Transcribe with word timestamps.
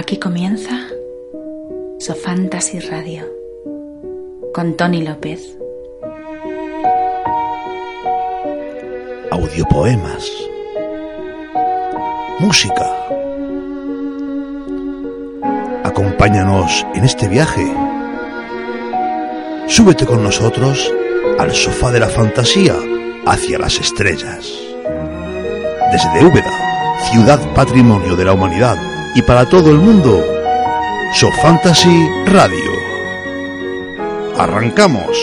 Aquí 0.00 0.16
comienza 0.16 0.88
Sofantasy 1.98 2.78
Radio 2.80 3.22
con 4.54 4.74
Tony 4.74 5.02
López. 5.02 5.58
Audiopoemas. 9.30 10.26
Música. 12.38 12.90
Acompáñanos 15.84 16.86
en 16.94 17.04
este 17.04 17.28
viaje. 17.28 17.70
Súbete 19.66 20.06
con 20.06 20.24
nosotros 20.24 20.90
al 21.38 21.52
sofá 21.52 21.92
de 21.92 22.00
la 22.00 22.08
fantasía 22.08 22.74
hacia 23.26 23.58
las 23.58 23.78
estrellas. 23.78 24.50
Desde 25.92 26.24
Úbeda, 26.24 26.98
ciudad 27.12 27.38
patrimonio 27.54 28.16
de 28.16 28.24
la 28.24 28.32
humanidad 28.32 28.89
y 29.14 29.22
para 29.22 29.48
todo 29.48 29.70
el 29.70 29.78
mundo, 29.78 30.24
Sofantasy 31.12 32.08
Radio. 32.26 32.72
Arrancamos. 34.38 35.18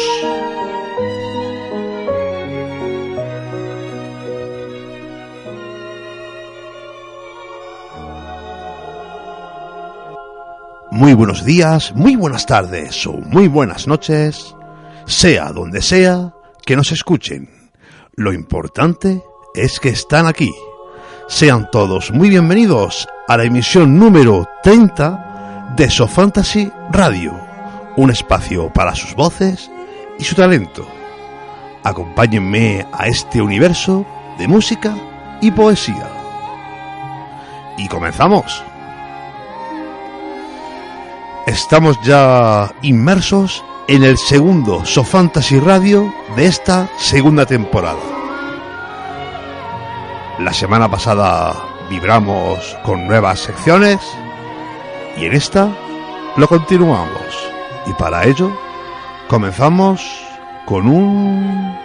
Muy 10.92 11.14
buenos 11.14 11.46
días, 11.46 11.94
muy 11.96 12.16
buenas 12.16 12.46
tardes 12.46 13.06
o 13.06 13.14
muy 13.14 13.48
buenas 13.48 13.88
noches, 13.88 14.56
sea 15.06 15.52
donde 15.52 15.82
sea 15.82 16.34
que 16.66 16.76
nos 16.76 16.92
escuchen. 16.92 17.50
Lo 18.16 18.34
importante 18.34 19.22
es 19.54 19.80
que 19.80 19.90
están 19.90 20.26
aquí. 20.26 20.52
Sean 21.30 21.70
todos 21.70 22.12
muy 22.12 22.30
bienvenidos 22.30 23.06
a 23.28 23.36
la 23.36 23.44
emisión 23.44 24.00
número 24.00 24.48
30 24.64 25.74
de 25.76 25.90
Sofantasy 25.90 26.72
Radio, 26.90 27.38
un 27.98 28.12
espacio 28.12 28.72
para 28.72 28.96
sus 28.96 29.14
voces 29.14 29.70
y 30.18 30.24
su 30.24 30.36
talento. 30.36 30.88
Acompáñenme 31.84 32.88
a 32.94 33.08
este 33.08 33.42
universo 33.42 34.06
de 34.38 34.48
música 34.48 34.96
y 35.42 35.52
poesía. 35.52 36.08
Y 37.78 37.90
comenzamos. 37.90 38.64
Estamos 41.46 42.00
ya 42.04 42.74
inmersos 42.84 43.66
en 43.90 44.04
el 44.04 44.18
segundo 44.18 44.86
Sofantasy 44.86 45.60
Radio 45.60 46.12
de 46.38 46.46
esta 46.46 46.90
segunda 46.98 47.46
temporada. 47.46 48.17
La 50.40 50.54
semana 50.54 50.88
pasada 50.88 51.56
vibramos 51.90 52.78
con 52.84 53.08
nuevas 53.08 53.40
secciones 53.40 54.00
y 55.18 55.26
en 55.26 55.34
esta 55.34 55.68
lo 56.36 56.48
continuamos. 56.48 57.52
Y 57.88 57.94
para 57.94 58.24
ello 58.24 58.52
comenzamos 59.28 60.00
con 60.68 60.88
un... 60.88 61.76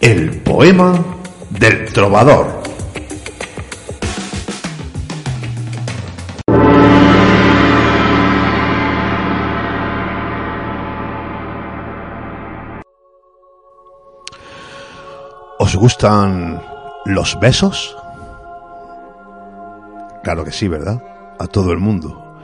El 0.00 0.40
poema 0.42 0.94
del 1.50 1.92
trovador. 1.92 2.57
¿Os 15.68 15.76
gustan 15.76 16.62
los 17.04 17.38
besos? 17.40 17.94
Claro 20.24 20.42
que 20.42 20.50
sí, 20.50 20.66
¿verdad? 20.66 21.02
A 21.38 21.46
todo 21.46 21.72
el 21.72 21.78
mundo. 21.78 22.38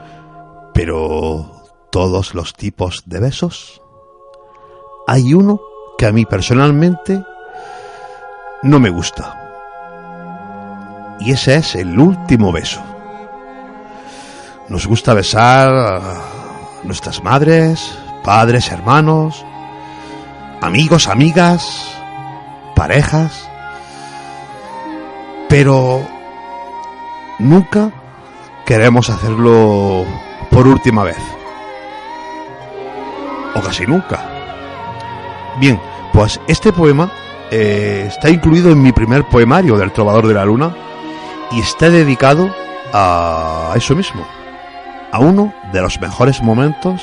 Pero 0.75 1.63
todos 1.89 2.35
los 2.35 2.53
tipos 2.53 3.01
de 3.07 3.19
besos. 3.19 3.81
Hay 5.07 5.33
uno 5.33 5.59
que 5.97 6.05
a 6.05 6.11
mí 6.11 6.27
personalmente 6.27 7.23
no 8.61 8.79
me 8.79 8.91
gusta. 8.91 11.17
Y 11.19 11.31
ese 11.31 11.55
es 11.55 11.73
el 11.73 11.99
último 11.99 12.51
beso. 12.51 12.83
Nos 14.69 14.85
gusta 14.85 15.15
besar 15.15 15.73
a 15.73 15.99
nuestras 16.83 17.23
madres, 17.23 17.97
padres, 18.23 18.71
hermanos, 18.71 19.43
amigos, 20.61 21.07
amigas, 21.07 21.94
parejas, 22.75 23.49
pero 25.49 26.05
nunca 27.39 27.91
queremos 28.65 29.09
hacerlo 29.09 30.05
por 30.51 30.67
última 30.67 31.03
vez. 31.03 31.17
O 33.55 33.61
casi 33.61 33.85
nunca. 33.85 34.19
Bien, 35.59 35.79
pues 36.11 36.39
este 36.47 36.73
poema 36.73 37.09
eh, 37.51 38.05
está 38.07 38.29
incluido 38.29 38.71
en 38.71 38.81
mi 38.81 38.91
primer 38.91 39.23
poemario 39.25 39.77
del 39.77 39.93
Trovador 39.93 40.27
de 40.27 40.33
la 40.33 40.45
Luna 40.45 40.75
y 41.51 41.61
está 41.61 41.89
dedicado 41.89 42.53
a 42.91 43.73
eso 43.75 43.95
mismo, 43.95 44.25
a 45.11 45.19
uno 45.19 45.53
de 45.71 45.81
los 45.81 45.99
mejores 45.99 46.41
momentos, 46.41 47.01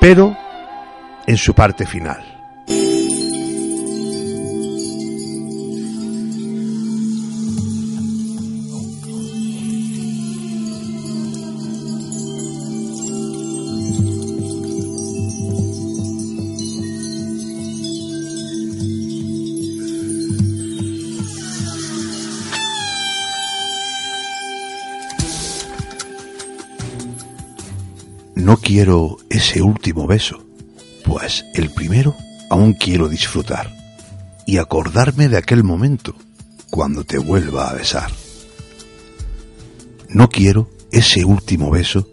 pero 0.00 0.36
en 1.26 1.36
su 1.36 1.54
parte 1.54 1.86
final. 1.86 2.31
Quiero 28.72 29.18
ese 29.28 29.60
último 29.60 30.06
beso, 30.06 30.42
pues 31.04 31.44
el 31.52 31.68
primero 31.68 32.16
aún 32.48 32.72
quiero 32.72 33.06
disfrutar 33.06 33.70
y 34.46 34.56
acordarme 34.56 35.28
de 35.28 35.36
aquel 35.36 35.62
momento 35.62 36.16
cuando 36.70 37.04
te 37.04 37.18
vuelva 37.18 37.68
a 37.68 37.74
besar. 37.74 38.10
No 40.08 40.30
quiero 40.30 40.70
ese 40.90 41.22
último 41.22 41.70
beso, 41.70 42.08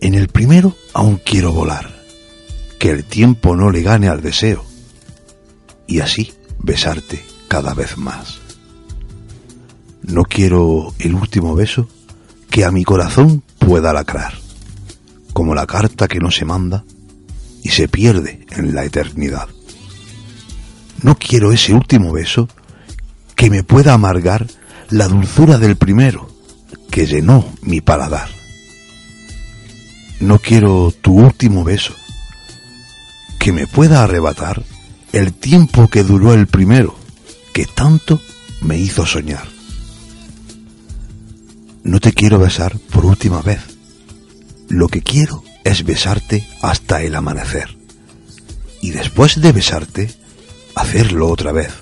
en 0.00 0.14
el 0.14 0.26
primero 0.26 0.74
aún 0.94 1.20
quiero 1.24 1.52
volar, 1.52 1.94
que 2.80 2.90
el 2.90 3.04
tiempo 3.04 3.54
no 3.54 3.70
le 3.70 3.82
gane 3.82 4.08
al 4.08 4.20
deseo 4.20 4.64
y 5.86 6.00
así 6.00 6.32
besarte 6.58 7.22
cada 7.46 7.72
vez 7.72 7.96
más. 7.98 8.40
No 10.02 10.24
quiero 10.24 10.92
el 10.98 11.14
último 11.14 11.54
beso 11.54 11.88
que 12.50 12.64
a 12.64 12.72
mi 12.72 12.82
corazón 12.82 13.44
pueda 13.60 13.92
lacrar 13.92 14.42
como 15.32 15.54
la 15.54 15.66
carta 15.66 16.08
que 16.08 16.18
no 16.18 16.30
se 16.30 16.44
manda 16.44 16.84
y 17.62 17.70
se 17.70 17.88
pierde 17.88 18.46
en 18.50 18.74
la 18.74 18.84
eternidad. 18.84 19.48
No 21.02 21.16
quiero 21.16 21.52
ese 21.52 21.74
último 21.74 22.12
beso 22.12 22.48
que 23.34 23.50
me 23.50 23.64
pueda 23.64 23.94
amargar 23.94 24.46
la 24.90 25.08
dulzura 25.08 25.58
del 25.58 25.76
primero 25.76 26.28
que 26.90 27.06
llenó 27.06 27.44
mi 27.62 27.80
paladar. 27.80 28.28
No 30.20 30.38
quiero 30.38 30.92
tu 31.00 31.18
último 31.18 31.64
beso 31.64 31.94
que 33.38 33.52
me 33.52 33.66
pueda 33.66 34.04
arrebatar 34.04 34.62
el 35.12 35.32
tiempo 35.32 35.88
que 35.88 36.04
duró 36.04 36.34
el 36.34 36.46
primero 36.46 36.94
que 37.52 37.66
tanto 37.66 38.20
me 38.60 38.78
hizo 38.78 39.04
soñar. 39.04 39.48
No 41.82 41.98
te 41.98 42.12
quiero 42.12 42.38
besar 42.38 42.78
por 42.78 43.04
última 43.04 43.42
vez 43.42 43.71
lo 44.72 44.88
que 44.88 45.02
quiero 45.02 45.44
es 45.64 45.84
besarte 45.84 46.48
hasta 46.62 47.02
el 47.02 47.14
amanecer. 47.14 47.76
Y 48.80 48.90
después 48.90 49.40
de 49.40 49.52
besarte, 49.52 50.10
hacerlo 50.74 51.28
otra 51.28 51.52
vez, 51.52 51.72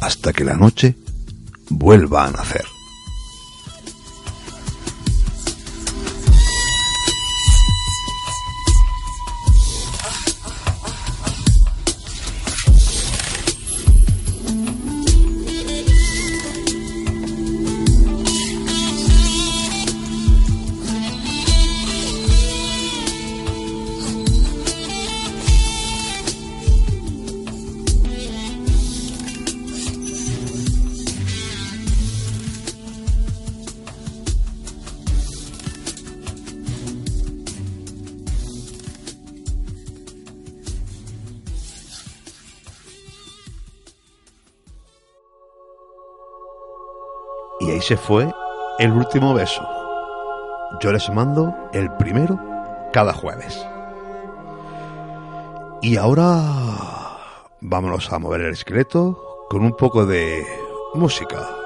hasta 0.00 0.32
que 0.32 0.44
la 0.44 0.56
noche 0.56 0.96
vuelva 1.68 2.26
a 2.26 2.32
nacer. 2.32 2.64
Y 47.90 47.92
ahí 47.92 47.98
se 47.98 48.06
fue 48.06 48.32
el 48.78 48.92
último 48.92 49.34
beso. 49.34 49.66
Yo 50.80 50.92
les 50.92 51.10
mando 51.10 51.52
el 51.72 51.90
primero 51.96 52.38
cada 52.92 53.12
jueves. 53.12 53.66
Y 55.82 55.96
ahora 55.96 56.40
vámonos 57.60 58.12
a 58.12 58.18
mover 58.20 58.42
el 58.42 58.52
esqueleto 58.52 59.46
con 59.48 59.64
un 59.64 59.72
poco 59.76 60.06
de 60.06 60.46
música. 60.94 61.59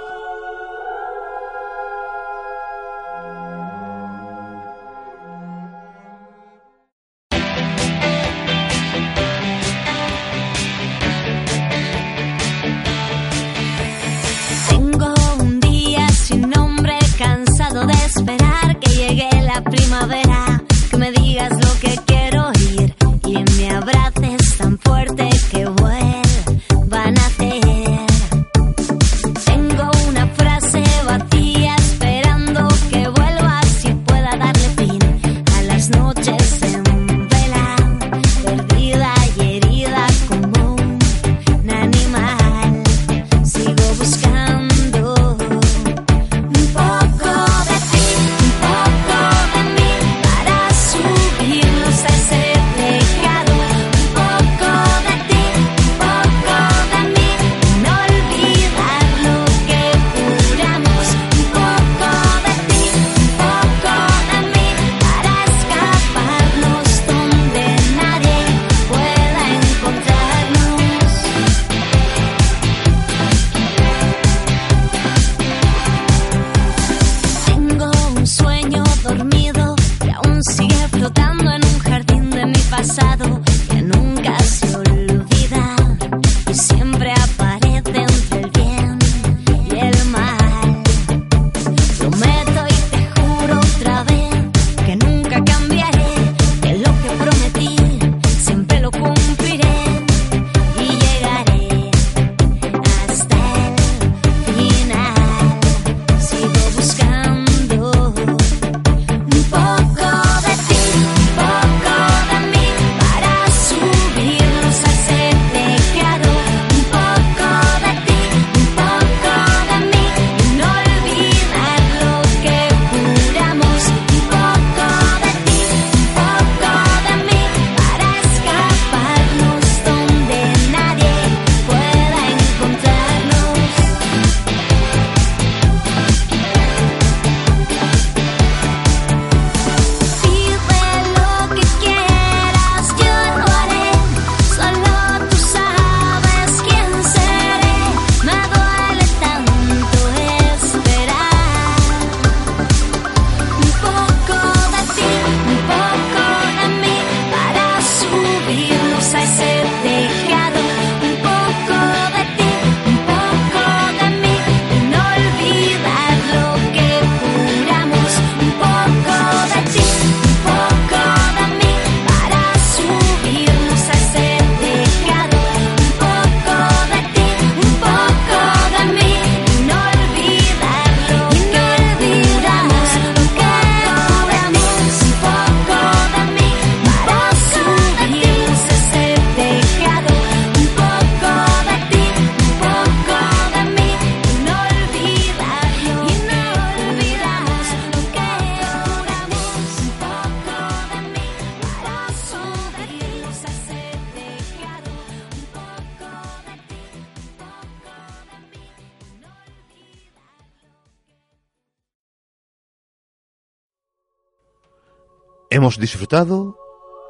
Hemos 215.55 215.79
disfrutado 215.79 216.59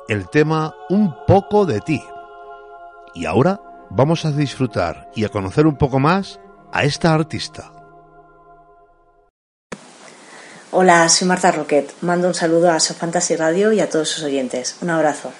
el 0.06 0.28
tema 0.28 0.74
Un 0.90 1.14
poco 1.26 1.64
de 1.64 1.80
ti. 1.80 2.04
Y 3.14 3.24
ahora 3.24 3.58
vamos 3.88 4.26
a 4.26 4.32
disfrutar 4.32 5.10
y 5.14 5.24
a 5.24 5.30
conocer 5.30 5.66
un 5.66 5.78
poco 5.78 5.98
más 5.98 6.38
a 6.70 6.84
esta 6.84 7.14
artista. 7.14 7.72
Hola, 10.72 11.08
soy 11.08 11.26
Marta 11.26 11.52
Roquet. 11.52 11.94
Mando 12.02 12.28
un 12.28 12.34
saludo 12.34 12.70
a 12.70 12.80
So 12.80 12.92
Fantasy 12.92 13.34
Radio 13.34 13.72
y 13.72 13.80
a 13.80 13.88
todos 13.88 14.10
sus 14.10 14.24
oyentes. 14.24 14.76
Un 14.82 14.90
abrazo. 14.90 15.32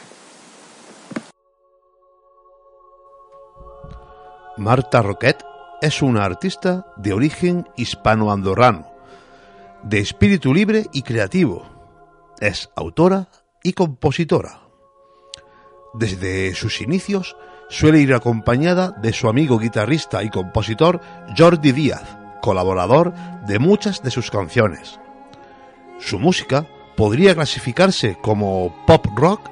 Marta 4.57 5.03
Roquet 5.03 5.45
es 5.83 6.01
una 6.01 6.25
artista 6.25 6.87
de 6.97 7.13
origen 7.13 7.69
hispano-andorrano, 7.77 8.91
de 9.83 9.99
espíritu 9.99 10.55
libre 10.55 10.87
y 10.95 11.03
creativo 11.03 11.74
es 12.47 12.71
autora 12.77 13.29
y 13.63 13.73
compositora. 13.73 14.61
Desde 15.95 16.55
sus 16.55 16.81
inicios 16.81 17.37
suele 17.69 18.01
ir 18.01 18.15
acompañada 18.15 18.91
de 18.91 19.13
su 19.13 19.29
amigo 19.29 19.59
guitarrista 19.59 20.23
y 20.23 20.31
compositor 20.31 21.01
Jordi 21.37 21.73
Díaz, 21.73 22.17
colaborador 22.43 23.15
de 23.47 23.59
muchas 23.59 24.03
de 24.03 24.11
sus 24.11 24.31
canciones. 24.31 25.01
Su 25.99 26.19
música 26.19 26.67
podría 26.97 27.35
clasificarse 27.35 28.19
como 28.21 28.75
pop 28.87 29.07
rock, 29.15 29.51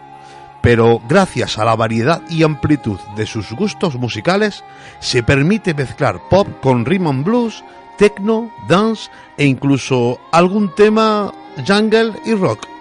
pero 0.61 1.01
gracias 1.09 1.59
a 1.59 1.65
la 1.65 1.75
variedad 1.75 2.23
y 2.29 2.43
amplitud 2.43 3.01
de 3.17 3.27
sus 3.27 3.53
gustos 3.53 3.97
musicales 3.97 4.63
se 5.01 5.23
permite 5.23 5.75
mezclar 5.75 6.21
pop 6.29 6.47
con 6.61 6.85
rhythm 6.85 7.07
and 7.09 7.25
blues, 7.25 7.65
techno, 7.99 8.53
dance 8.69 9.11
e 9.39 9.47
incluso 9.47 10.21
algún 10.31 10.75
tema 10.75 11.33
jungle 11.67 12.13
y 12.25 12.35
rock. 12.35 12.72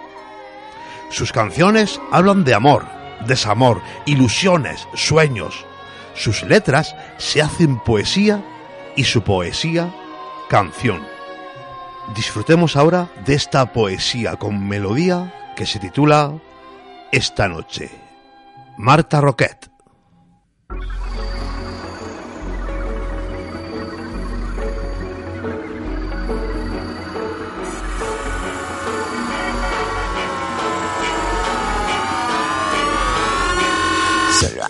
Sus 1.12 1.30
canciones 1.30 2.00
hablan 2.10 2.42
de 2.42 2.54
amor, 2.54 2.86
desamor, 3.26 3.82
ilusiones, 4.06 4.88
sueños. 4.94 5.66
Sus 6.14 6.42
letras 6.42 6.96
se 7.18 7.42
hacen 7.42 7.78
poesía 7.78 8.42
y 8.96 9.04
su 9.04 9.22
poesía 9.22 9.94
canción. 10.48 11.06
Disfrutemos 12.16 12.76
ahora 12.76 13.10
de 13.26 13.34
esta 13.34 13.72
poesía 13.74 14.36
con 14.36 14.66
melodía 14.66 15.52
que 15.54 15.66
se 15.66 15.78
titula 15.78 16.32
Esta 17.12 17.46
noche. 17.46 17.90
Marta 18.78 19.20
Roquette. 19.20 19.71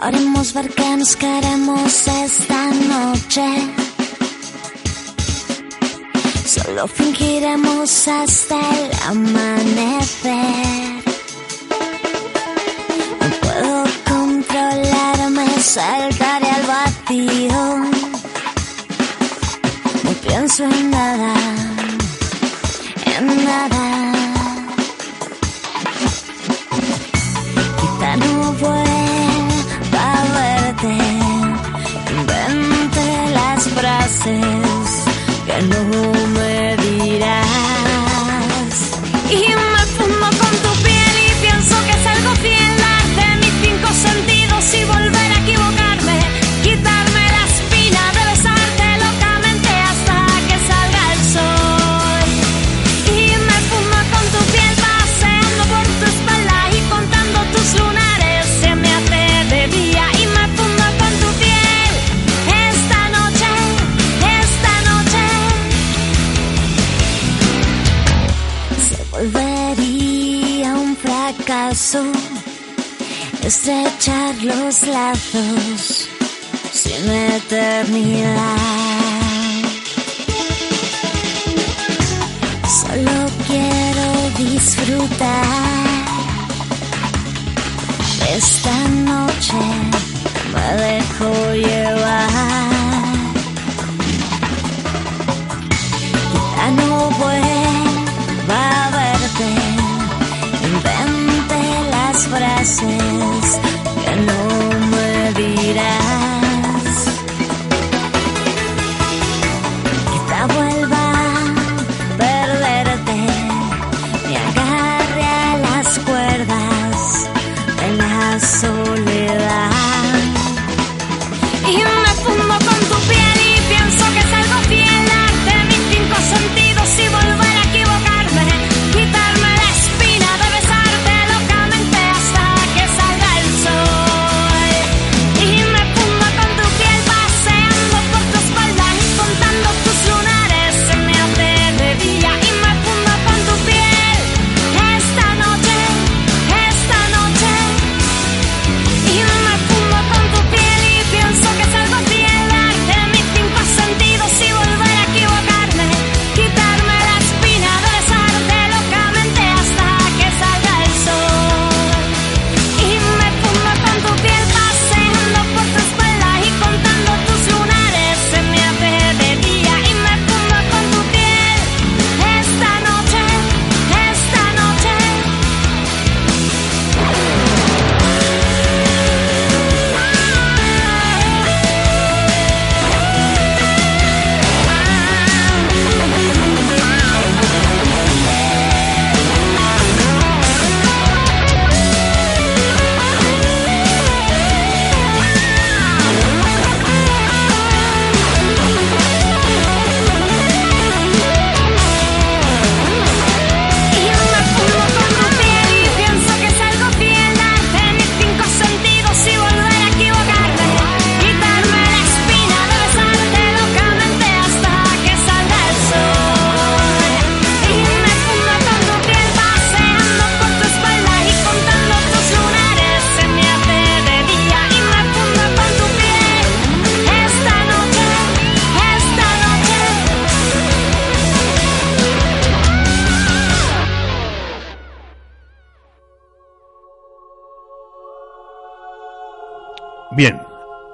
Podremos 0.02 0.52
ver 0.52 0.68
que 0.74 0.96
nos 0.96 1.14
queremos 1.14 2.08
esta 2.08 2.70
noche. 2.90 3.46
Solo 6.44 6.88
fingiremos 6.88 8.08
hasta 8.08 8.58
el 8.58 8.90
amanecer. 9.06 10.24
No 13.20 13.28
puedo 13.42 13.84
controlarme, 14.08 15.46
saltaré 15.60 16.50
al 16.50 16.66
vacío. 16.66 17.62
No 20.02 20.10
pienso 20.26 20.64
en 20.64 20.90
nada. 20.90 21.41
desechar 73.52 74.34
los 74.42 74.82
lazos 74.86 76.08
sin 76.72 77.10
eternidad. 77.10 78.46
Solo 82.80 83.26
quiero 83.46 84.06
disfrutar 84.38 85.44
esta 88.34 88.88
noche. 89.10 89.62
Me 90.54 90.68
dejo 90.82 91.54
llevar. 91.54 92.30
Ya 96.56 96.70
no 96.70 97.10
voy 97.18 97.41
haces, 102.62 103.58
ya 104.04 104.14
no 104.16 104.88
me 104.90 105.32
dirás. 105.34 106.01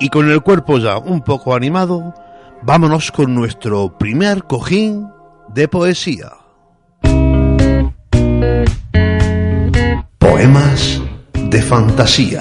Y 0.09 0.11
con 0.11 0.31
el 0.31 0.41
cuerpo 0.41 0.79
ya 0.79 0.97
un 0.97 1.21
poco 1.21 1.55
animado, 1.55 2.15
vámonos 2.63 3.13
con 3.13 3.35
nuestro 3.35 3.99
primer 3.99 4.45
cojín 4.45 5.07
de 5.49 5.69
poesía. 5.69 6.33
Poemas 10.17 11.03
de 11.35 11.61
fantasía. 11.61 12.41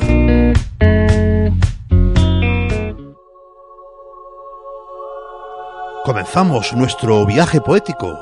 Comenzamos 6.05 6.71
nuestro 6.71 7.25
viaje 7.25 7.59
poético 7.59 8.17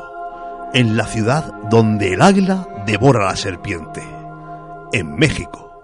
en 0.74 0.98
la 0.98 1.06
ciudad 1.06 1.54
donde 1.70 2.14
el 2.14 2.24
águila 2.24 2.68
devora 2.88 3.28
a 3.28 3.30
la 3.30 3.36
serpiente, 3.36 4.02
en 4.92 5.16
México. 5.16 5.84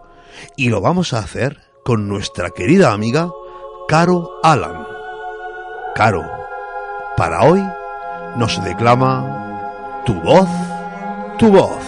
Y 0.55 0.69
lo 0.69 0.81
vamos 0.81 1.13
a 1.13 1.19
hacer 1.19 1.59
con 1.85 2.07
nuestra 2.07 2.49
querida 2.49 2.91
amiga 2.91 3.29
Caro 3.91 4.39
Alan. 4.41 4.87
Caro, 5.95 6.23
para 7.17 7.43
hoy 7.43 7.61
nos 8.37 8.63
declama 8.63 10.01
Tu 10.05 10.13
voz, 10.13 10.47
tu 11.37 11.51
voz. 11.51 11.83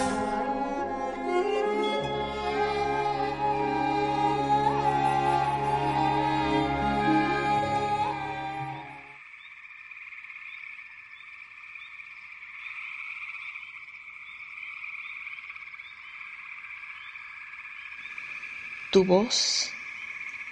Tu 18.90 19.04
voz, 19.06 19.74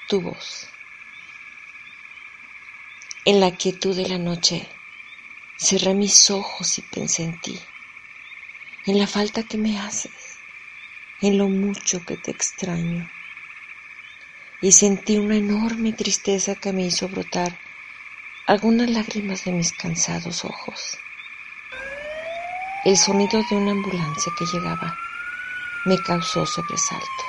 tu 0.09 0.23
voz. 0.23 0.72
En 3.25 3.39
la 3.39 3.53
quietud 3.53 3.95
de 3.95 4.09
la 4.09 4.19
noche 4.19 4.69
cerré 5.57 5.95
mis 5.95 6.29
ojos 6.33 6.77
y 6.79 6.83
pensé 6.83 7.23
en 7.23 7.41
ti, 7.41 7.57
en 8.85 8.99
la 8.99 9.07
falta 9.07 9.45
que 9.45 9.59
me 9.59 9.79
haces, 9.79 10.41
en 11.21 11.39
lo 11.39 11.49
mucho 11.49 12.05
que 12.05 12.17
te 12.17 12.33
extraño. 12.33 13.09
Y 14.61 14.73
sentí 14.73 15.19
una 15.19 15.37
enorme 15.37 15.93
tristeza 15.93 16.57
que 16.57 16.73
me 16.73 16.83
hizo 16.83 17.09
brotar 17.09 17.57
algunas 18.49 18.91
lágrimas 18.91 19.45
de 19.45 19.53
mis 19.53 19.73
cansados 19.73 20.45
ojos. 20.45 20.99
El 22.85 22.99
sonido 22.99 23.41
de 23.49 23.55
una 23.55 23.71
ambulancia 23.71 24.33
que 24.37 24.47
llegaba 24.47 24.99
me 25.87 25.97
causó 26.03 26.45
sobresalto. 26.45 27.25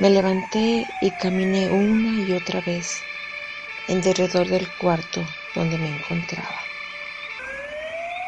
Me 0.00 0.08
levanté 0.08 0.86
y 1.02 1.10
caminé 1.10 1.68
una 1.68 2.26
y 2.26 2.32
otra 2.32 2.62
vez 2.62 3.02
en 3.88 4.00
derredor 4.00 4.48
del 4.48 4.66
cuarto 4.78 5.26
donde 5.54 5.76
me 5.78 5.88
encontraba. 5.88 6.60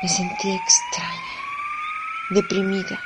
Me 0.03 0.09
sentí 0.09 0.53
extraña, 0.55 1.37
deprimida, 2.31 3.01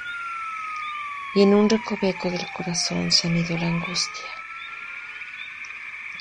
y 1.35 1.43
en 1.43 1.55
un 1.55 1.69
recoveco 1.69 2.29
del 2.31 2.51
corazón 2.51 3.13
se 3.13 3.29
anidó 3.29 3.57
la 3.57 3.69
angustia. 3.69 4.31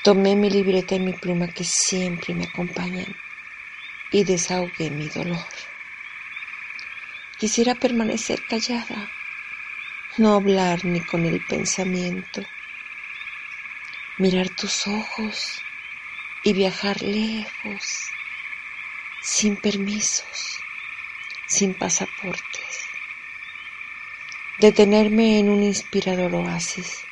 Tomé 0.04 0.36
mi 0.36 0.48
libreta 0.48 0.94
y 0.94 1.00
mi 1.00 1.12
pluma 1.12 1.48
que 1.48 1.64
siempre 1.64 2.32
me 2.34 2.44
acompañan 2.44 3.14
y 4.12 4.24
desahogué 4.24 4.90
mi 4.90 5.08
dolor. 5.08 5.44
Quisiera 7.38 7.74
permanecer 7.74 8.46
callada, 8.46 9.10
no 10.18 10.34
hablar 10.34 10.84
ni 10.84 11.00
con 11.00 11.26
el 11.26 11.40
pensamiento, 11.40 12.46
mirar 14.18 14.48
tus 14.50 14.86
ojos 14.86 15.62
y 16.42 16.52
viajar 16.52 17.02
lejos, 17.02 18.10
sin 19.22 19.56
permisos, 19.56 20.58
sin 21.46 21.74
pasaportes. 21.74 22.88
Detenerme 24.58 25.38
en 25.38 25.50
un 25.50 25.62
inspirador 25.62 26.34
oasis, 26.34 27.04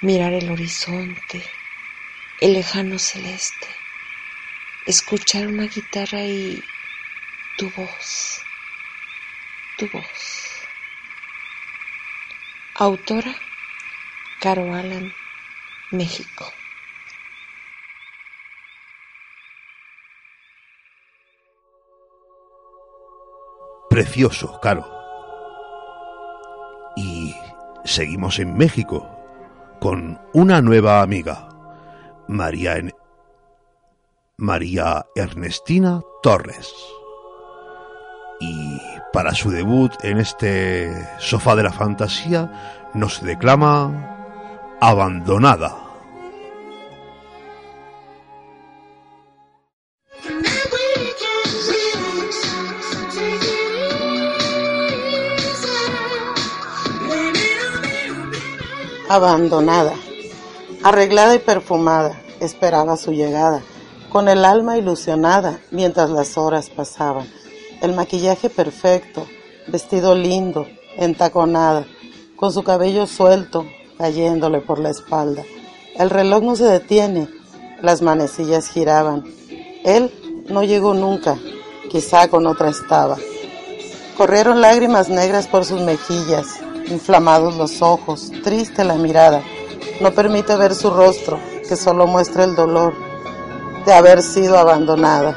mirar 0.00 0.32
el 0.32 0.50
horizonte, 0.50 1.44
el 2.40 2.54
lejano 2.54 2.98
celeste, 2.98 3.68
escuchar 4.86 5.48
una 5.48 5.64
guitarra 5.64 6.24
y 6.24 6.64
tu 7.56 7.70
voz, 7.70 8.42
tu 9.78 9.88
voz. 9.88 10.68
Autora 12.74 13.34
Caro 14.40 14.74
Alan, 14.74 15.14
México. 15.92 16.61
Precioso, 23.92 24.58
Caro. 24.58 24.88
Y 26.96 27.34
seguimos 27.84 28.38
en 28.38 28.56
México 28.56 29.06
con 29.80 30.18
una 30.32 30.62
nueva 30.62 31.02
amiga, 31.02 31.50
María. 32.26 32.76
María 34.38 35.04
Ernestina 35.14 36.00
Torres. 36.22 36.72
Y 38.40 38.80
para 39.12 39.34
su 39.34 39.50
debut 39.50 39.92
en 40.02 40.20
este 40.20 40.90
sofá 41.18 41.54
de 41.54 41.64
la 41.64 41.72
fantasía 41.72 42.90
nos 42.94 43.22
declama 43.22 44.78
Abandonada. 44.80 45.81
Abandonada, 59.12 59.92
arreglada 60.82 61.34
y 61.34 61.38
perfumada, 61.38 62.18
esperaba 62.40 62.96
su 62.96 63.12
llegada, 63.12 63.62
con 64.10 64.26
el 64.26 64.42
alma 64.42 64.78
ilusionada 64.78 65.60
mientras 65.70 66.08
las 66.08 66.38
horas 66.38 66.70
pasaban. 66.70 67.30
El 67.82 67.92
maquillaje 67.92 68.48
perfecto, 68.48 69.26
vestido 69.66 70.14
lindo, 70.14 70.66
entaconada, 70.96 71.84
con 72.36 72.54
su 72.54 72.62
cabello 72.62 73.06
suelto 73.06 73.66
cayéndole 73.98 74.62
por 74.62 74.78
la 74.78 74.88
espalda. 74.88 75.42
El 75.94 76.08
reloj 76.08 76.42
no 76.42 76.56
se 76.56 76.64
detiene, 76.64 77.28
las 77.82 78.00
manecillas 78.00 78.66
giraban. 78.68 79.24
Él 79.84 80.10
no 80.48 80.62
llegó 80.62 80.94
nunca, 80.94 81.36
quizá 81.90 82.28
con 82.28 82.46
otra 82.46 82.70
estaba. 82.70 83.18
Corrieron 84.16 84.62
lágrimas 84.62 85.10
negras 85.10 85.48
por 85.48 85.66
sus 85.66 85.82
mejillas, 85.82 86.62
inflamados 86.92 87.56
los 87.56 87.82
ojos, 87.82 88.30
triste 88.44 88.84
la 88.84 88.94
mirada. 88.94 89.42
No 90.00 90.12
permite 90.12 90.56
ver 90.56 90.74
su 90.74 90.90
rostro, 90.90 91.40
que 91.68 91.76
solo 91.76 92.06
muestra 92.06 92.44
el 92.44 92.54
dolor 92.54 92.94
de 93.84 93.92
haber 93.92 94.22
sido 94.22 94.58
abandonada. 94.58 95.36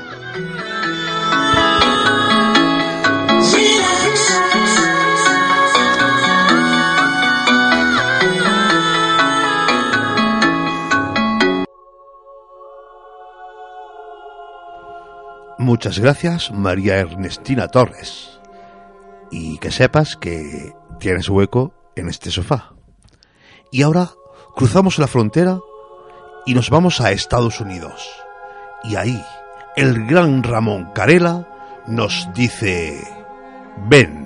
Muchas 15.57 15.97
gracias, 15.97 16.51
María 16.51 16.97
Ernestina 16.97 17.67
Torres. 17.67 18.39
Y 19.31 19.57
que 19.57 19.71
sepas 19.71 20.15
que 20.15 20.73
tienes 20.99 21.29
hueco 21.29 21.73
en 21.95 22.10
este 22.10 22.31
sofá. 22.31 22.73
Y 23.71 23.81
ahora 23.81 24.10
cruzamos 24.55 24.99
la 24.99 25.08
frontera 25.08 25.60
y 26.45 26.53
nos 26.53 26.69
vamos 26.69 27.01
a 27.01 27.12
Estados 27.12 27.60
Unidos. 27.60 28.10
Y 28.84 28.95
ahí 28.95 29.23
el 29.75 30.05
gran 30.05 30.43
Ramón 30.43 30.91
Carela 30.93 31.47
nos 31.88 32.29
dice. 32.34 33.05
Ven, 33.88 34.24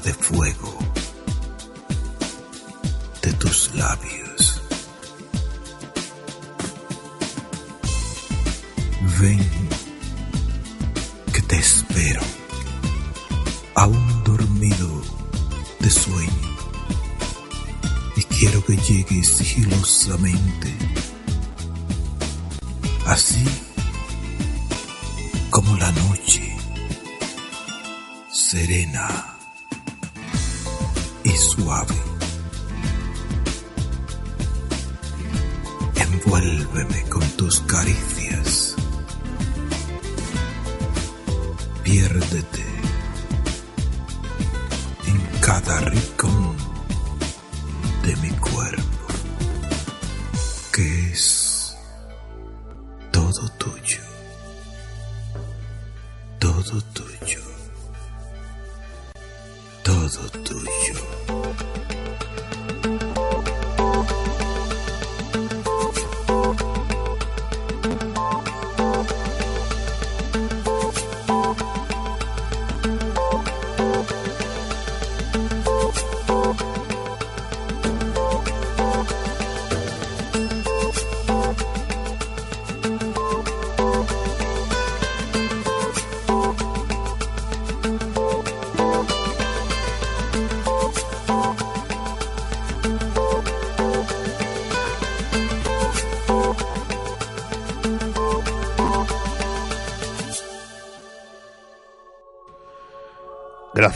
de 0.00 0.14
fuego 0.14 0.78
de 3.20 3.32
tus 3.34 3.74
labios. 3.74 4.62
Ven, 9.20 9.38
que 11.32 11.42
te 11.42 11.56
espero, 11.56 12.22
aún 13.74 14.24
dormido 14.24 15.02
de 15.80 15.90
sueño, 15.90 16.56
y 18.16 18.22
quiero 18.24 18.64
que 18.64 18.76
llegues 18.76 19.28
sigilosamente, 19.36 20.74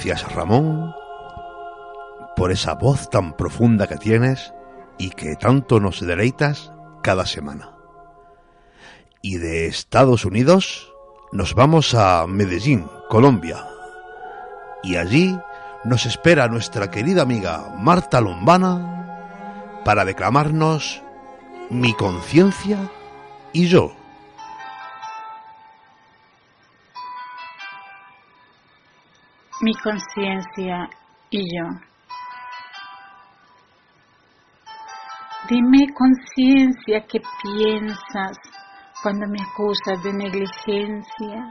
Gracias 0.06 0.32
Ramón 0.34 0.94
por 2.36 2.52
esa 2.52 2.74
voz 2.74 3.10
tan 3.10 3.36
profunda 3.36 3.88
que 3.88 3.96
tienes 3.96 4.54
y 4.98 5.10
que 5.10 5.34
tanto 5.34 5.80
nos 5.80 5.98
deleitas 5.98 6.70
cada 7.02 7.26
semana. 7.26 7.72
Y 9.20 9.38
de 9.38 9.66
Estados 9.66 10.24
Unidos 10.24 10.92
nos 11.32 11.54
vamos 11.54 11.96
a 11.96 12.24
Medellín, 12.28 12.86
Colombia. 13.08 13.66
Y 14.84 14.94
allí 14.94 15.36
nos 15.82 16.06
espera 16.06 16.46
nuestra 16.46 16.88
querida 16.88 17.22
amiga 17.22 17.74
Marta 17.76 18.20
Lombana 18.20 19.82
para 19.84 20.04
declamarnos 20.04 21.02
Mi 21.68 21.94
conciencia 21.94 22.78
y 23.52 23.66
yo. 23.66 24.05
Mi 29.60 29.72
conciencia 29.74 30.88
y 31.30 31.38
yo. 31.38 31.66
Dime 35.48 35.86
conciencia 35.94 37.06
qué 37.06 37.20
piensas 37.42 38.36
cuando 39.02 39.26
me 39.28 39.38
acusas 39.40 40.02
de 40.02 40.12
negligencia, 40.12 41.50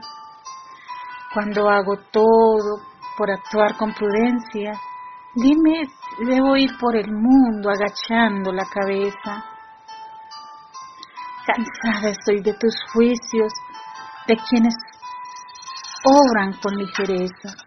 cuando 1.32 1.68
hago 1.68 1.96
todo 2.12 2.82
por 3.16 3.30
actuar 3.30 3.76
con 3.76 3.92
prudencia. 3.94 4.78
Dime, 5.34 5.88
debo 6.26 6.56
ir 6.56 6.70
por 6.78 6.94
el 6.94 7.10
mundo 7.10 7.70
agachando 7.70 8.52
la 8.52 8.66
cabeza. 8.66 9.44
Cansada 11.46 12.10
estoy 12.10 12.42
de 12.42 12.52
tus 12.54 12.74
juicios, 12.92 13.52
de 14.26 14.36
quienes 14.48 14.74
obran 16.04 16.52
con 16.60 16.74
ligereza. 16.76 17.65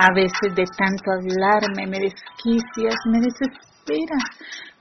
A 0.00 0.14
veces 0.14 0.54
de 0.54 0.62
tanto 0.78 1.10
hablarme 1.10 1.88
me 1.88 1.98
desquicias, 1.98 2.94
me 3.10 3.18
desesperas. 3.18 4.22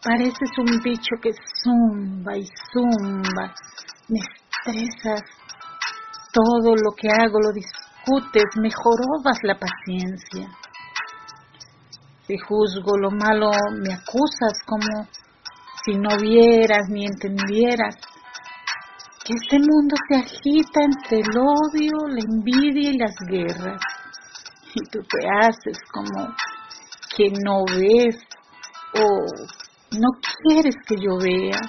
Pareces 0.03 0.51
un 0.59 0.79
bicho 0.83 1.15
que 1.19 1.31
zumba 1.63 2.37
y 2.37 2.45
zumba. 2.71 3.51
Me 4.09 4.19
estresas. 4.19 5.21
Todo 6.31 6.75
lo 6.75 6.91
que 6.95 7.09
hago 7.09 7.39
lo 7.39 7.51
discutes, 7.51 8.43
me 8.61 8.69
jorobas 8.69 9.39
la 9.41 9.57
paciencia. 9.57 10.55
Si 12.27 12.37
juzgo 12.37 12.95
lo 12.97 13.09
malo, 13.09 13.49
me 13.81 13.95
acusas 13.95 14.53
como 14.67 15.07
si 15.83 15.95
no 15.95 16.15
vieras 16.21 16.89
ni 16.89 17.07
entendieras 17.07 17.95
que 19.25 19.33
este 19.33 19.57
mundo 19.57 19.95
se 20.07 20.17
agita 20.17 20.83
entre 20.83 21.21
el 21.21 21.37
odio, 21.37 22.07
la 22.07 22.21
envidia 22.21 22.91
y 22.91 22.97
las 22.97 23.15
guerras 23.27 23.81
y 24.73 24.89
tú 24.89 24.99
te 24.99 25.27
haces 25.41 25.77
como 25.91 26.27
que 27.15 27.29
no 27.43 27.65
ves 27.65 28.15
o 28.93 29.97
no 29.97 30.09
quieres 30.43 30.75
que 30.85 30.95
yo 30.99 31.17
vea 31.17 31.59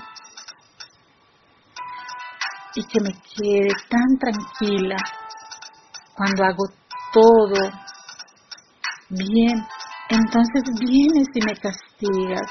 y 2.74 2.84
que 2.84 3.00
me 3.00 3.12
quede 3.34 3.72
tan 3.88 4.18
tranquila 4.18 4.96
cuando 6.14 6.44
hago 6.44 6.64
todo 7.12 7.70
bien, 9.10 9.66
entonces 10.10 10.62
vienes 10.80 11.28
y 11.34 11.40
me 11.46 11.54
castigas. 11.56 12.50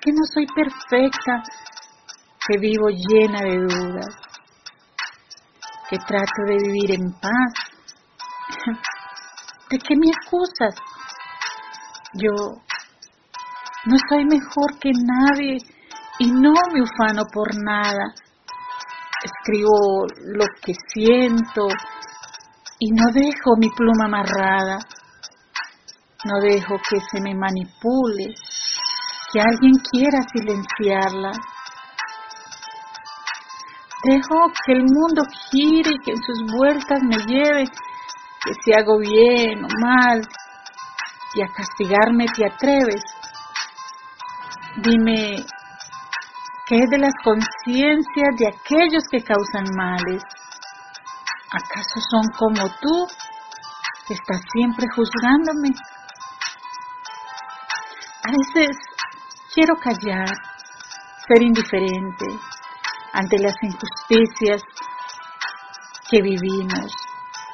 Que 0.00 0.12
no 0.12 0.20
soy 0.32 0.46
perfecta, 0.54 1.42
que 2.46 2.58
vivo 2.58 2.88
llena 2.88 3.40
de 3.40 3.56
dudas, 3.56 4.16
que 5.88 5.96
trato 5.98 6.42
de 6.46 6.58
vivir 6.58 6.92
en 6.92 7.12
paz 7.20 7.63
¿De 9.74 9.80
qué 9.80 9.96
me 9.96 10.06
acusas? 10.06 10.72
Yo 12.12 12.30
No 13.86 13.96
soy 14.08 14.24
mejor 14.24 14.78
que 14.78 14.92
nadie 14.92 15.58
y 16.20 16.30
no 16.30 16.52
me 16.72 16.80
ufano 16.80 17.24
por 17.32 17.48
nada. 17.60 18.14
Escribo 19.24 20.06
lo 20.36 20.44
que 20.62 20.74
siento 20.92 21.66
y 22.78 22.92
no 22.92 23.04
dejo 23.12 23.56
mi 23.58 23.68
pluma 23.70 24.04
amarrada. 24.04 24.78
No 26.24 26.38
dejo 26.40 26.76
que 26.88 27.00
se 27.10 27.20
me 27.20 27.34
manipule, 27.34 28.32
que 29.32 29.40
alguien 29.40 29.74
quiera 29.90 30.20
silenciarla. 30.32 31.32
Dejo 34.04 34.52
que 34.64 34.72
el 34.72 34.84
mundo 34.84 35.24
gire 35.50 35.90
y 35.90 35.98
que 36.04 36.12
en 36.12 36.22
sus 36.22 36.56
vueltas 36.56 37.02
me 37.02 37.16
lleve, 37.26 37.64
que 38.44 38.52
si 38.62 38.72
hago 38.72 38.98
bien 38.98 39.64
o 39.64 39.68
mal, 39.80 40.20
y 41.34 41.42
a 41.42 41.48
castigarme 41.48 42.26
te 42.26 42.46
atreves. 42.46 43.02
Dime, 44.76 45.44
¿qué 46.66 46.76
es 46.76 46.90
de 46.90 46.98
las 46.98 47.14
conciencias 47.22 48.36
de 48.38 48.48
aquellos 48.48 49.04
que 49.10 49.22
causan 49.22 49.64
males? 49.76 50.22
¿Acaso 51.50 52.00
son 52.10 52.26
como 52.36 52.68
tú, 52.80 53.06
que 54.06 54.14
estás 54.14 54.40
siempre 54.52 54.86
juzgándome? 54.94 55.70
A 58.24 58.30
veces 58.30 58.76
quiero 59.54 59.74
callar, 59.76 60.28
ser 61.26 61.42
indiferente 61.42 62.26
ante 63.12 63.38
las 63.38 63.54
injusticias 63.62 64.62
que 66.10 66.22
vivimos. 66.22 67.03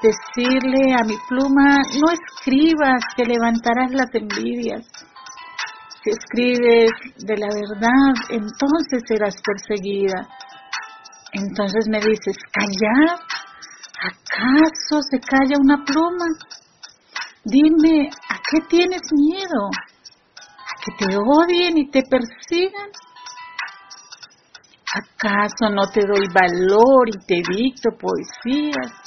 Decirle 0.02 0.94
a 0.94 1.04
mi 1.04 1.16
pluma, 1.28 1.76
no 2.00 2.12
escribas 2.12 3.02
que 3.16 3.24
levantarás 3.24 3.90
las 3.92 4.14
envidias. 4.14 4.86
Si 6.02 6.10
escribes 6.10 6.90
de 7.18 7.36
la 7.36 7.48
verdad, 7.48 8.14
entonces 8.30 9.02
serás 9.06 9.36
perseguida. 9.42 10.26
Entonces 11.32 11.86
me 11.88 11.98
dices, 11.98 12.36
¿callar? 12.50 13.18
¿Acaso 14.00 15.02
se 15.10 15.20
calla 15.20 15.58
una 15.60 15.84
pluma? 15.84 16.26
Dime, 17.44 18.08
¿a 18.30 18.36
qué 18.50 18.60
tienes 18.68 19.02
miedo? 19.12 19.68
¿A 19.68 20.72
que 20.82 21.04
te 21.04 21.16
odien 21.16 21.76
y 21.76 21.90
te 21.90 22.02
persigan? 22.02 22.90
¿Acaso 24.92 25.68
no 25.70 25.82
te 25.92 26.00
doy 26.00 26.26
valor 26.34 27.08
y 27.08 27.26
te 27.26 27.42
dicto 27.52 27.90
poesías? 27.98 28.99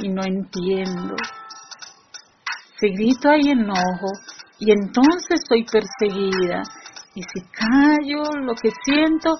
Y 0.00 0.08
no 0.08 0.22
entiendo. 0.22 1.16
Si 2.80 2.88
grito 2.90 3.30
hay 3.30 3.50
enojo 3.50 4.10
y 4.60 4.70
entonces 4.70 5.40
soy 5.48 5.64
perseguida. 5.64 6.62
Y 7.14 7.22
si 7.22 7.40
callo 7.50 8.22
lo 8.42 8.54
que 8.54 8.70
siento, 8.84 9.34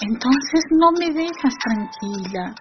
entonces 0.00 0.64
no 0.72 0.92
me 0.92 1.10
dejas 1.10 1.54
tranquila. 1.64 2.54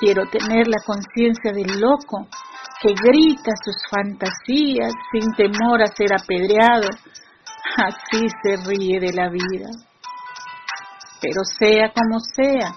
Quiero 0.00 0.26
tener 0.26 0.66
la 0.66 0.78
conciencia 0.84 1.52
del 1.52 1.80
loco 1.80 2.26
que 2.82 2.92
grita 2.92 3.52
sus 3.64 3.76
fantasías 3.88 4.92
sin 5.12 5.32
temor 5.36 5.82
a 5.82 5.86
ser 5.86 6.12
apedreado. 6.12 6.88
Así 7.76 8.26
se 8.42 8.56
ríe 8.66 9.00
de 9.00 9.12
la 9.12 9.28
vida. 9.30 9.68
Pero 11.20 11.42
sea 11.58 11.92
como 11.92 12.18
sea, 12.20 12.74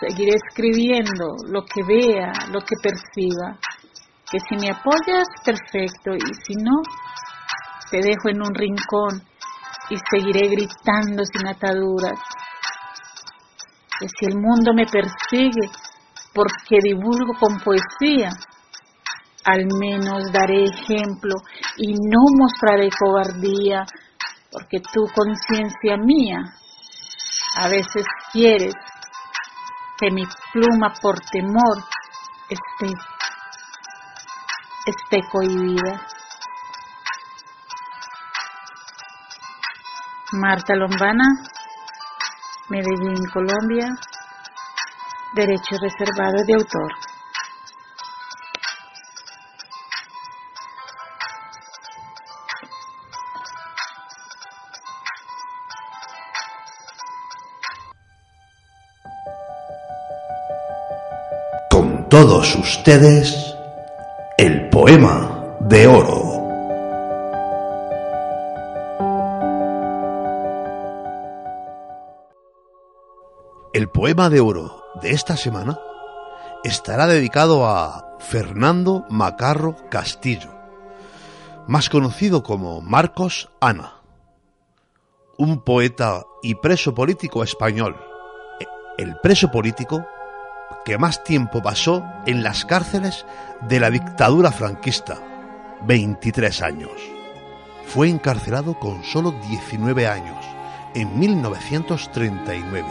seguiré 0.00 0.32
escribiendo 0.34 1.34
lo 1.48 1.62
que 1.64 1.82
vea, 1.86 2.32
lo 2.50 2.60
que 2.60 2.76
perciba. 2.82 3.58
Que 4.30 4.38
si 4.40 4.56
me 4.56 4.70
apoyas, 4.70 5.26
perfecto, 5.44 6.14
y 6.14 6.34
si 6.44 6.54
no, 6.62 6.82
te 7.90 7.98
dejo 7.98 8.28
en 8.28 8.42
un 8.42 8.54
rincón 8.54 9.22
y 9.90 9.96
seguiré 10.10 10.48
gritando 10.48 11.24
sin 11.24 11.46
ataduras. 11.46 12.18
Que 14.00 14.08
si 14.08 14.26
el 14.26 14.36
mundo 14.36 14.72
me 14.74 14.86
persigue 14.86 15.70
porque 16.34 16.78
divulgo 16.82 17.32
con 17.40 17.58
poesía, 17.60 18.30
al 19.44 19.64
menos 19.80 20.32
daré 20.32 20.64
ejemplo 20.64 21.34
y 21.78 21.92
no 21.92 22.20
mostraré 22.36 22.88
cobardía, 22.90 23.86
porque 24.50 24.80
tu 24.80 25.04
conciencia 25.14 25.96
mía 25.96 26.38
a 27.56 27.68
veces 27.68 28.04
quieres 28.32 28.74
que 29.98 30.10
mi 30.10 30.24
pluma 30.52 30.92
por 31.00 31.18
temor 31.20 31.78
esté, 32.48 32.92
esté 34.86 35.28
cohibida. 35.30 36.00
Marta 40.32 40.74
Lombana, 40.74 41.24
Medellín, 42.68 43.22
Colombia, 43.32 43.88
Derecho 45.34 45.76
reservado 45.80 46.44
de 46.46 46.54
autor. 46.54 47.05
Todos 62.28 62.56
ustedes, 62.56 63.56
el 64.36 64.68
poema 64.68 65.56
de 65.60 65.86
oro. 65.86 66.22
El 73.72 73.88
poema 73.90 74.28
de 74.28 74.40
oro 74.40 74.82
de 75.00 75.12
esta 75.12 75.36
semana 75.36 75.78
estará 76.64 77.06
dedicado 77.06 77.64
a 77.64 78.16
Fernando 78.18 79.04
Macarro 79.08 79.76
Castillo, 79.88 80.50
más 81.68 81.88
conocido 81.88 82.42
como 82.42 82.80
Marcos 82.80 83.50
Ana, 83.60 84.00
un 85.38 85.62
poeta 85.62 86.24
y 86.42 86.56
preso 86.56 86.92
político 86.92 87.44
español, 87.44 87.94
el 88.98 89.16
preso 89.20 89.48
político 89.52 90.04
que 90.84 90.98
más 90.98 91.24
tiempo 91.24 91.62
pasó 91.62 92.04
en 92.26 92.42
las 92.42 92.64
cárceles 92.64 93.26
de 93.62 93.80
la 93.80 93.90
dictadura 93.90 94.52
franquista, 94.52 95.18
23 95.82 96.62
años. 96.62 96.92
Fue 97.86 98.08
encarcelado 98.08 98.78
con 98.78 99.02
solo 99.04 99.32
19 99.48 100.06
años, 100.06 100.44
en 100.94 101.18
1939, 101.18 102.84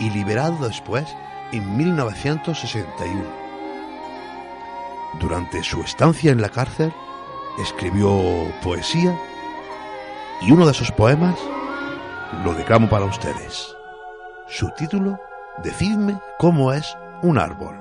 y 0.00 0.10
liberado 0.10 0.66
después 0.66 1.06
en 1.52 1.76
1961. 1.76 3.22
Durante 5.20 5.62
su 5.62 5.82
estancia 5.82 6.32
en 6.32 6.42
la 6.42 6.50
cárcel, 6.50 6.92
escribió 7.58 8.52
poesía 8.62 9.18
y 10.42 10.52
uno 10.52 10.66
de 10.66 10.74
sus 10.74 10.90
poemas 10.90 11.38
lo 12.44 12.52
declamo 12.54 12.88
para 12.88 13.06
ustedes. 13.06 13.74
Su 14.48 14.70
título, 14.70 15.18
Decidme 15.62 16.20
cómo 16.38 16.72
es 16.72 16.96
un 17.22 17.38
árbol. 17.38 17.76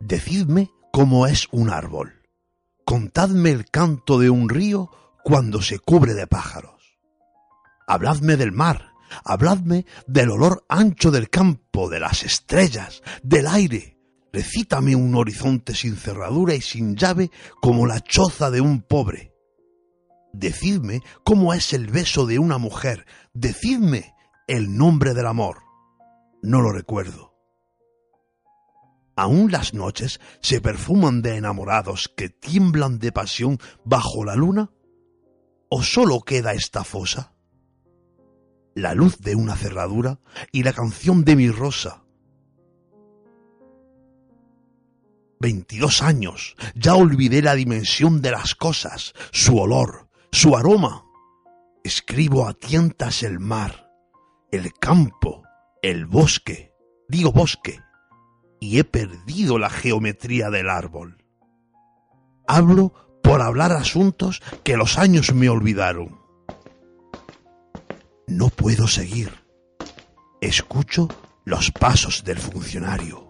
Decidme 0.00 0.70
cómo 0.92 1.26
es 1.26 1.48
un 1.50 1.70
árbol. 1.70 2.22
Contadme 2.84 3.50
el 3.50 3.70
canto 3.70 4.18
de 4.18 4.28
un 4.28 4.48
río 4.50 4.90
cuando 5.24 5.62
se 5.62 5.78
cubre 5.78 6.12
de 6.12 6.26
pájaros. 6.26 6.98
Habladme 7.86 8.36
del 8.36 8.52
mar, 8.52 8.92
habladme 9.24 9.86
del 10.06 10.30
olor 10.30 10.64
ancho 10.68 11.10
del 11.10 11.30
campo, 11.30 11.88
de 11.88 12.00
las 12.00 12.22
estrellas, 12.22 13.02
del 13.22 13.46
aire. 13.46 13.93
Recítame 14.34 14.96
un 14.96 15.14
horizonte 15.14 15.76
sin 15.76 15.94
cerradura 15.94 16.56
y 16.56 16.60
sin 16.60 16.96
llave 16.96 17.30
como 17.62 17.86
la 17.86 18.00
choza 18.00 18.50
de 18.50 18.60
un 18.60 18.82
pobre. 18.82 19.32
Decidme 20.32 21.02
cómo 21.22 21.54
es 21.54 21.72
el 21.72 21.86
beso 21.86 22.26
de 22.26 22.40
una 22.40 22.58
mujer. 22.58 23.06
Decidme 23.32 24.12
el 24.48 24.76
nombre 24.76 25.14
del 25.14 25.28
amor. 25.28 25.58
No 26.42 26.60
lo 26.60 26.72
recuerdo. 26.72 27.32
Aún 29.14 29.52
las 29.52 29.72
noches 29.72 30.18
se 30.40 30.60
perfuman 30.60 31.22
de 31.22 31.36
enamorados 31.36 32.12
que 32.16 32.28
tiemblan 32.28 32.98
de 32.98 33.12
pasión 33.12 33.58
bajo 33.84 34.24
la 34.24 34.34
luna. 34.34 34.72
¿O 35.68 35.84
solo 35.84 36.22
queda 36.22 36.54
esta 36.54 36.82
fosa? 36.82 37.36
La 38.74 38.94
luz 38.94 39.16
de 39.20 39.36
una 39.36 39.54
cerradura 39.54 40.18
y 40.50 40.64
la 40.64 40.72
canción 40.72 41.24
de 41.24 41.36
mi 41.36 41.50
rosa. 41.50 42.03
Veintidós 45.44 46.02
años, 46.02 46.56
ya 46.74 46.94
olvidé 46.94 47.42
la 47.42 47.54
dimensión 47.54 48.22
de 48.22 48.30
las 48.30 48.54
cosas, 48.54 49.12
su 49.30 49.58
olor, 49.58 50.08
su 50.32 50.56
aroma. 50.56 51.04
Escribo 51.84 52.48
a 52.48 52.54
tientas 52.54 53.22
el 53.22 53.38
mar, 53.40 53.90
el 54.50 54.72
campo, 54.72 55.42
el 55.82 56.06
bosque 56.06 56.74
digo 57.08 57.32
bosque, 57.32 57.80
y 58.60 58.78
he 58.78 58.84
perdido 58.84 59.58
la 59.58 59.70
geometría 59.70 60.50
del 60.50 60.70
árbol. 60.70 61.22
Hablo 62.46 63.20
por 63.22 63.40
hablar 63.40 63.72
asuntos 63.72 64.42
que 64.62 64.76
los 64.76 64.98
años 64.98 65.34
me 65.34 65.48
olvidaron. 65.48 66.20
No 68.26 68.48
puedo 68.48 68.88
seguir. 68.88 69.44
Escucho 70.40 71.08
los 71.44 71.70
pasos 71.70 72.24
del 72.24 72.38
funcionario. 72.38 73.23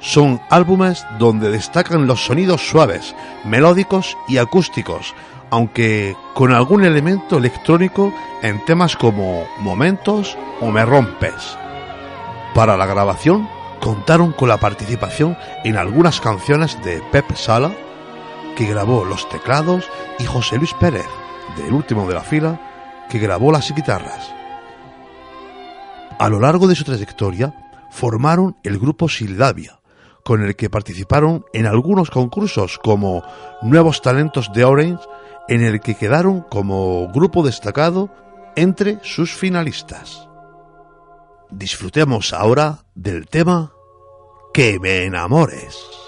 son 0.00 0.40
álbumes 0.50 1.06
donde 1.18 1.50
destacan 1.50 2.06
los 2.06 2.24
sonidos 2.24 2.66
suaves, 2.68 3.14
melódicos 3.44 4.16
y 4.26 4.38
acústicos, 4.38 5.14
aunque 5.52 6.16
con 6.32 6.50
algún 6.54 6.82
elemento 6.82 7.36
electrónico 7.36 8.10
en 8.40 8.64
temas 8.64 8.96
como 8.96 9.44
Momentos 9.58 10.38
o 10.62 10.70
Me 10.70 10.82
Rompes. 10.82 11.58
Para 12.54 12.78
la 12.78 12.86
grabación 12.86 13.46
contaron 13.78 14.32
con 14.32 14.48
la 14.48 14.56
participación 14.56 15.36
en 15.62 15.76
algunas 15.76 16.22
canciones 16.22 16.82
de 16.82 17.02
Pep 17.12 17.36
Sala, 17.36 17.70
que 18.56 18.64
grabó 18.64 19.04
los 19.04 19.28
teclados, 19.28 19.90
y 20.18 20.24
José 20.24 20.56
Luis 20.56 20.72
Pérez, 20.72 21.06
del 21.58 21.74
último 21.74 22.08
de 22.08 22.14
la 22.14 22.22
fila, 22.22 23.06
que 23.10 23.18
grabó 23.18 23.52
las 23.52 23.74
guitarras. 23.74 24.32
A 26.18 26.30
lo 26.30 26.40
largo 26.40 26.66
de 26.66 26.76
su 26.76 26.84
trayectoria, 26.84 27.52
formaron 27.90 28.56
el 28.62 28.78
grupo 28.78 29.06
Sildavia, 29.06 29.80
con 30.24 30.42
el 30.42 30.56
que 30.56 30.70
participaron 30.70 31.44
en 31.52 31.66
algunos 31.66 32.10
concursos 32.10 32.78
como 32.78 33.22
Nuevos 33.60 34.00
Talentos 34.00 34.50
de 34.54 34.64
Orange, 34.64 35.04
en 35.48 35.62
el 35.62 35.80
que 35.80 35.94
quedaron 35.94 36.40
como 36.42 37.08
grupo 37.08 37.42
destacado 37.42 38.10
entre 38.56 38.98
sus 39.02 39.34
finalistas. 39.34 40.28
Disfrutemos 41.50 42.32
ahora 42.32 42.84
del 42.94 43.28
tema 43.28 43.72
Que 44.54 44.78
me 44.78 45.04
enamores. 45.04 46.02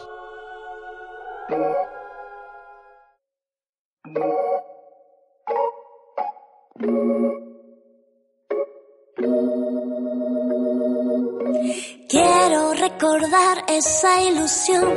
Quiero 12.15 12.73
recordar 12.75 13.65
esa 13.67 14.23
ilusión, 14.23 14.89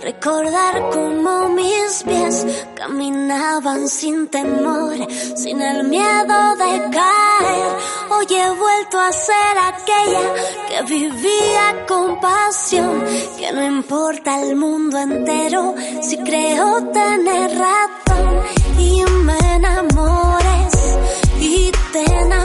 recordar 0.00 0.88
cómo 0.90 1.50
mis 1.50 2.02
pies 2.02 2.46
caminaban 2.74 3.86
sin 3.88 4.28
temor, 4.28 4.96
sin 5.36 5.60
el 5.60 5.84
miedo 5.84 6.56
de 6.56 6.80
caer. 6.90 7.68
Hoy 8.08 8.26
he 8.30 8.50
vuelto 8.52 8.98
a 8.98 9.12
ser 9.12 9.54
aquella 9.66 10.32
que 10.66 10.82
vivía 10.94 11.84
con 11.86 12.18
pasión, 12.18 13.04
que 13.36 13.52
no 13.52 13.66
importa 13.66 14.40
el 14.40 14.56
mundo 14.56 14.96
entero 14.96 15.74
si 16.00 16.16
creo 16.16 16.88
tener 16.90 17.50
razón 17.50 18.40
y 18.78 19.04
me 19.24 19.36
enamores 19.56 20.98
y 21.38 21.70
te 21.92 22.00
enamores 22.00 22.41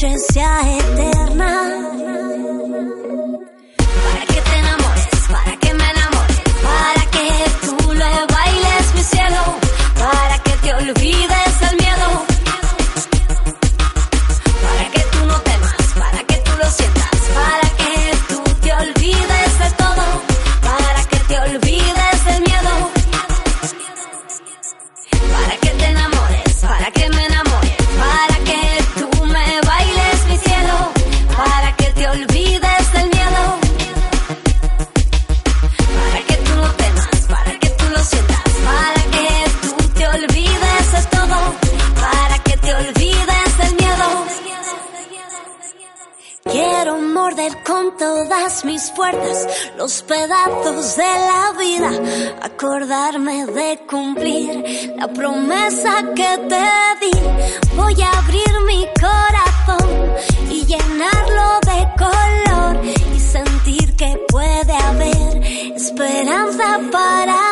noche 0.00 0.16
sea 0.32 0.60
eterna. 0.78 1.50
Para 4.04 4.26
que 4.26 4.40
te 4.40 4.58
enamores, 4.58 5.08
para 5.28 5.56
que 5.56 5.74
me 5.74 5.90
enamores, 5.90 6.40
para 6.62 7.04
que 7.10 7.26
tú 7.66 7.92
le 7.94 8.26
bailes 8.34 8.94
mi 8.94 9.02
cielo, 9.02 9.42
para 9.98 10.38
que 10.44 10.52
te 10.62 10.74
olvides 10.74 11.47
Quiero 46.88 47.02
morder 47.02 47.52
con 47.64 47.98
todas 47.98 48.64
mis 48.64 48.90
fuerzas 48.92 49.46
los 49.76 50.00
pedazos 50.00 50.96
de 50.96 51.02
la 51.02 51.52
vida, 51.58 51.90
acordarme 52.40 53.44
de 53.44 53.78
cumplir 53.86 54.94
la 54.96 55.06
promesa 55.08 56.02
que 56.16 56.38
te 56.48 56.66
di. 57.02 57.76
Voy 57.76 57.94
a 58.00 58.10
abrir 58.20 58.52
mi 58.66 58.86
corazón 58.98 60.14
y 60.50 60.64
llenarlo 60.64 61.60
de 61.66 61.88
color 61.98 62.80
y 63.14 63.20
sentir 63.20 63.94
que 63.94 64.18
puede 64.26 64.72
haber 64.72 65.42
esperanza 65.76 66.80
para 66.90 67.47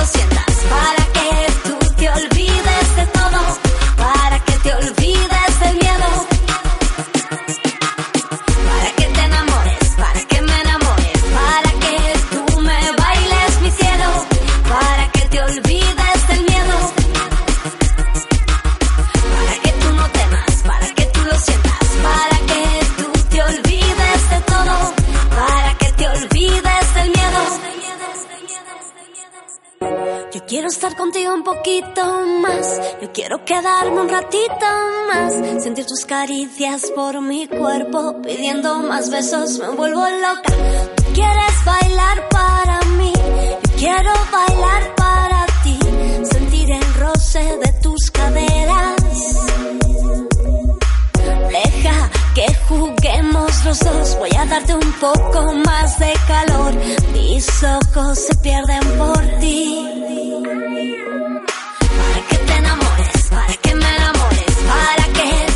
lo 0.00 0.06
siento. 0.06 0.29
Contigo 30.96 31.34
un 31.34 31.42
poquito 31.42 32.26
más. 32.40 32.80
Yo 33.02 33.12
quiero 33.12 33.44
quedarme 33.44 34.00
un 34.00 34.08
ratito 34.08 34.66
más. 35.08 35.62
Sentir 35.62 35.86
tus 35.86 36.04
caricias 36.04 36.90
por 36.94 37.20
mi 37.20 37.48
cuerpo. 37.48 38.20
Pidiendo 38.22 38.78
más 38.80 39.10
besos, 39.10 39.58
me 39.58 39.68
vuelvo 39.70 40.02
loca. 40.02 40.52
Tú 40.96 41.04
quieres 41.14 41.64
bailar 41.64 42.28
para 42.28 42.80
mí. 42.96 43.12
Yo 43.14 43.70
quiero 43.76 44.12
bailar 44.30 44.94
para 44.94 45.46
ti. 45.64 45.78
Sentir 46.24 46.70
el 46.70 46.94
roce 46.94 47.58
de 47.64 47.72
tus 47.82 48.10
caderas. 48.10 49.59
Que 52.34 52.54
juguemos 52.68 53.64
los 53.64 53.78
dos. 53.80 54.16
Voy 54.18 54.30
a 54.38 54.46
darte 54.46 54.74
un 54.74 54.92
poco 55.00 55.52
más 55.66 55.98
de 55.98 56.12
calor. 56.28 56.74
Mis 57.12 57.48
ojos 57.62 58.18
se 58.18 58.34
pierden 58.36 58.84
por 58.98 59.20
ti. 59.40 59.86
Para 61.98 62.26
que 62.28 62.36
te 62.36 62.52
enamores, 62.56 63.28
para 63.30 63.56
que 63.56 63.74
me 63.74 63.96
enamores, 63.96 64.56
para 64.68 65.04
que 65.12 65.49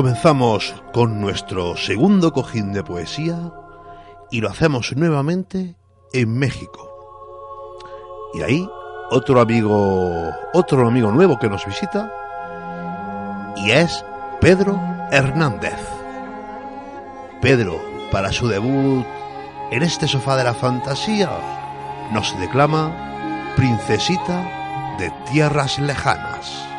Comenzamos 0.00 0.74
con 0.94 1.20
nuestro 1.20 1.76
segundo 1.76 2.32
cojín 2.32 2.72
de 2.72 2.82
poesía 2.82 3.52
y 4.30 4.40
lo 4.40 4.48
hacemos 4.48 4.96
nuevamente 4.96 5.76
en 6.14 6.38
México. 6.38 6.88
Y 8.32 8.40
ahí 8.40 8.66
otro 9.10 9.42
amigo, 9.42 10.30
otro 10.54 10.88
amigo 10.88 11.12
nuevo 11.12 11.38
que 11.38 11.50
nos 11.50 11.66
visita 11.66 12.10
y 13.56 13.72
es 13.72 14.02
Pedro 14.40 14.80
Hernández. 15.12 15.78
Pedro, 17.42 17.78
para 18.10 18.32
su 18.32 18.48
debut 18.48 19.04
en 19.70 19.82
este 19.82 20.08
sofá 20.08 20.34
de 20.36 20.44
la 20.44 20.54
fantasía, 20.54 21.28
nos 22.10 22.34
declama 22.40 23.52
Princesita 23.54 24.96
de 24.98 25.12
Tierras 25.30 25.78
Lejanas. 25.78 26.69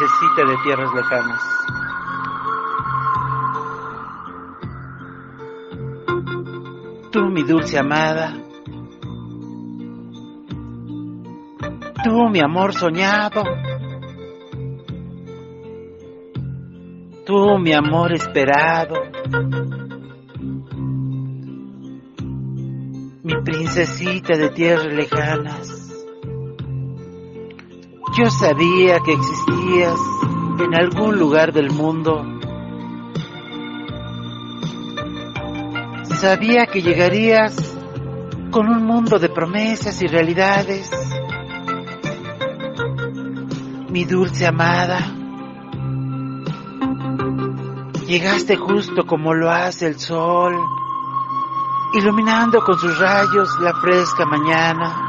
De 0.00 0.56
tierras 0.62 0.94
lejanas. 0.94 1.42
Tú, 7.10 7.24
mi 7.30 7.42
dulce 7.42 7.78
amada, 7.78 8.36
tú, 12.04 12.28
mi 12.30 12.40
amor 12.40 12.74
soñado, 12.74 13.42
tú, 17.26 17.58
mi 17.58 17.72
amor 17.72 18.12
esperado, 18.12 18.94
mi 23.24 23.34
princesita 23.42 24.36
de 24.36 24.50
tierras 24.50 24.92
lejanas. 24.92 25.77
Yo 28.16 28.30
sabía 28.30 29.00
que 29.00 29.12
existías 29.12 29.98
en 30.58 30.74
algún 30.74 31.18
lugar 31.18 31.52
del 31.52 31.70
mundo. 31.70 32.24
Sabía 36.04 36.66
que 36.66 36.82
llegarías 36.82 37.76
con 38.50 38.68
un 38.68 38.84
mundo 38.84 39.18
de 39.18 39.28
promesas 39.28 40.02
y 40.02 40.06
realidades. 40.06 40.90
Mi 43.90 44.04
dulce 44.04 44.46
amada, 44.46 44.98
llegaste 48.06 48.56
justo 48.56 49.06
como 49.06 49.32
lo 49.34 49.50
hace 49.50 49.86
el 49.86 49.98
sol, 49.98 50.54
iluminando 51.94 52.60
con 52.62 52.78
sus 52.78 52.98
rayos 52.98 53.48
la 53.60 53.74
fresca 53.74 54.26
mañana. 54.26 55.07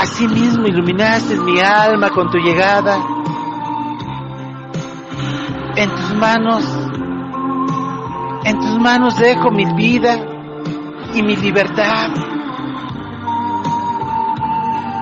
Asimismo 0.00 0.66
iluminaste 0.66 1.36
mi 1.36 1.60
alma 1.60 2.08
con 2.08 2.30
tu 2.30 2.38
llegada. 2.38 2.96
En 5.76 5.90
tus 5.90 6.14
manos, 6.14 6.64
en 8.44 8.58
tus 8.58 8.78
manos 8.78 9.18
dejo 9.18 9.50
mi 9.50 9.66
vida 9.74 10.16
y 11.12 11.22
mi 11.22 11.36
libertad. 11.36 12.14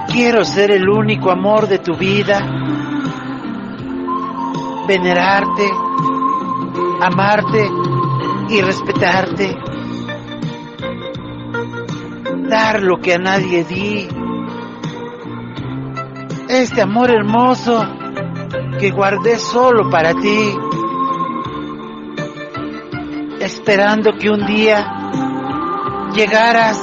Quiero 0.09 0.45
ser 0.45 0.73
el 0.73 0.89
único 0.89 1.31
amor 1.31 1.69
de 1.69 1.79
tu 1.79 1.95
vida, 1.95 2.41
venerarte, 4.89 5.71
amarte 7.01 7.71
y 8.49 8.61
respetarte, 8.63 9.57
dar 12.49 12.83
lo 12.83 12.99
que 13.01 13.15
a 13.15 13.19
nadie 13.19 13.63
di 13.63 14.18
este 16.49 16.81
amor 16.81 17.11
hermoso 17.11 17.87
que 18.81 18.91
guardé 18.91 19.39
solo 19.39 19.91
para 19.91 20.15
ti, 20.15 20.57
esperando 23.41 24.13
que 24.19 24.31
un 24.31 24.47
día 24.47 26.11
llegaras 26.15 26.83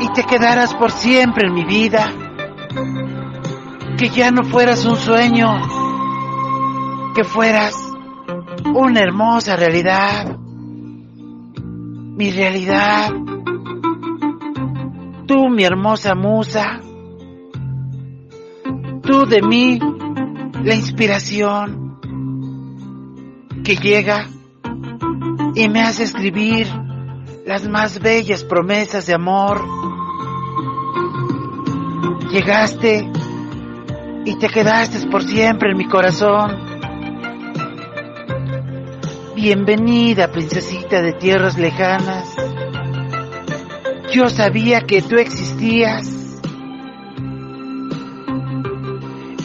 y 0.00 0.08
te 0.12 0.24
quedaras 0.24 0.74
por 0.74 0.90
siempre 0.90 1.48
en 1.48 1.54
mi 1.54 1.64
vida, 1.64 2.10
que 3.98 4.08
ya 4.08 4.30
no 4.30 4.44
fueras 4.44 4.86
un 4.86 4.96
sueño, 4.96 5.50
que 7.14 7.24
fueras 7.24 7.74
una 8.74 9.00
hermosa 9.00 9.56
realidad, 9.56 10.36
mi 12.16 12.30
realidad, 12.30 13.10
tú 15.26 15.48
mi 15.50 15.64
hermosa 15.64 16.14
musa, 16.14 16.80
tú 19.08 19.24
de 19.24 19.40
mí 19.40 19.80
la 20.62 20.74
inspiración 20.74 21.98
que 23.64 23.76
llega 23.76 24.28
y 25.54 25.66
me 25.70 25.80
hace 25.80 26.02
escribir 26.02 26.68
las 27.46 27.66
más 27.66 28.00
bellas 28.00 28.44
promesas 28.44 29.06
de 29.06 29.14
amor. 29.14 29.64
Llegaste 32.30 33.10
y 34.26 34.38
te 34.38 34.48
quedaste 34.50 35.06
por 35.06 35.22
siempre 35.22 35.70
en 35.70 35.78
mi 35.78 35.88
corazón. 35.88 36.58
Bienvenida, 39.34 40.30
princesita 40.30 41.00
de 41.00 41.14
tierras 41.14 41.56
lejanas. 41.56 42.36
Yo 44.12 44.28
sabía 44.28 44.82
que 44.82 45.00
tú 45.00 45.16
existías 45.16 46.17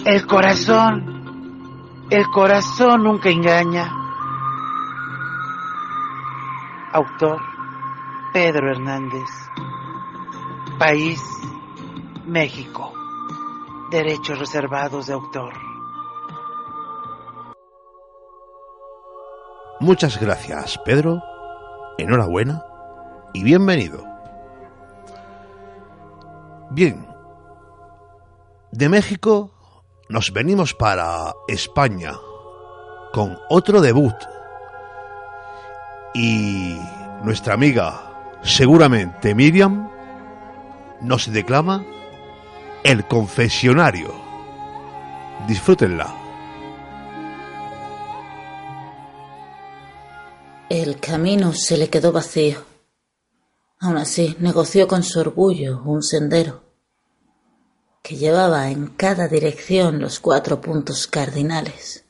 El 0.06 0.28
corazón, 0.28 2.06
el 2.10 2.26
corazón 2.28 3.04
nunca 3.04 3.30
engaña. 3.30 3.90
Autor 6.92 7.40
Pedro 8.34 8.70
Hernández. 8.70 9.30
País 10.78 11.22
México. 12.26 12.92
Derechos 13.92 14.40
reservados 14.40 15.08
de 15.08 15.14
autor. 15.14 15.54
Muchas 19.80 20.20
gracias, 20.20 20.78
Pedro, 20.84 21.24
enhorabuena 21.98 22.62
y 23.34 23.42
bienvenido. 23.44 24.04
Bien, 26.72 27.08
de 28.74 28.90
México 28.90 29.52
nos 30.10 30.32
venimos 30.32 30.74
para 30.74 31.34
España 31.48 32.14
con 33.12 33.38
otro 33.50 33.82
debut 33.82 34.16
y 36.14 36.78
nuestra 37.24 37.54
amiga, 37.54 38.40
seguramente 38.44 39.34
Miriam, 39.34 39.90
nos 41.02 41.32
declama 41.32 41.86
El 42.84 43.08
confesionario. 43.08 44.14
Disfrútenla. 45.48 46.14
El 50.70 51.00
camino 51.00 51.54
se 51.54 51.78
le 51.78 51.90
quedó 51.90 52.12
vacío. 52.12 52.64
Aún 53.80 53.98
así, 53.98 54.36
negoció 54.40 54.88
con 54.88 55.04
su 55.04 55.20
orgullo 55.20 55.82
un 55.84 56.02
sendero 56.02 56.73
que 58.04 58.18
llevaba 58.18 58.70
en 58.70 58.88
cada 58.88 59.30
dirección 59.30 60.02
los 60.02 60.20
cuatro 60.20 60.60
puntos 60.60 61.08
cardinales 61.08 62.04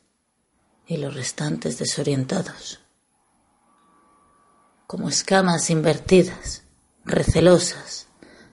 y 0.88 0.98
los 0.98 1.14
restantes 1.14 1.78
desorientados. 1.78 2.80
Como 4.88 5.08
escamas 5.08 5.70
invertidas, 5.70 6.64
recelosas, 7.06 8.08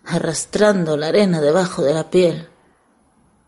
arrastrando 0.05 0.99
la 0.99 1.09
arena 1.09 1.41
debajo 1.41 1.83
de 1.83 1.95
la 1.95 2.11
piel, 2.11 2.51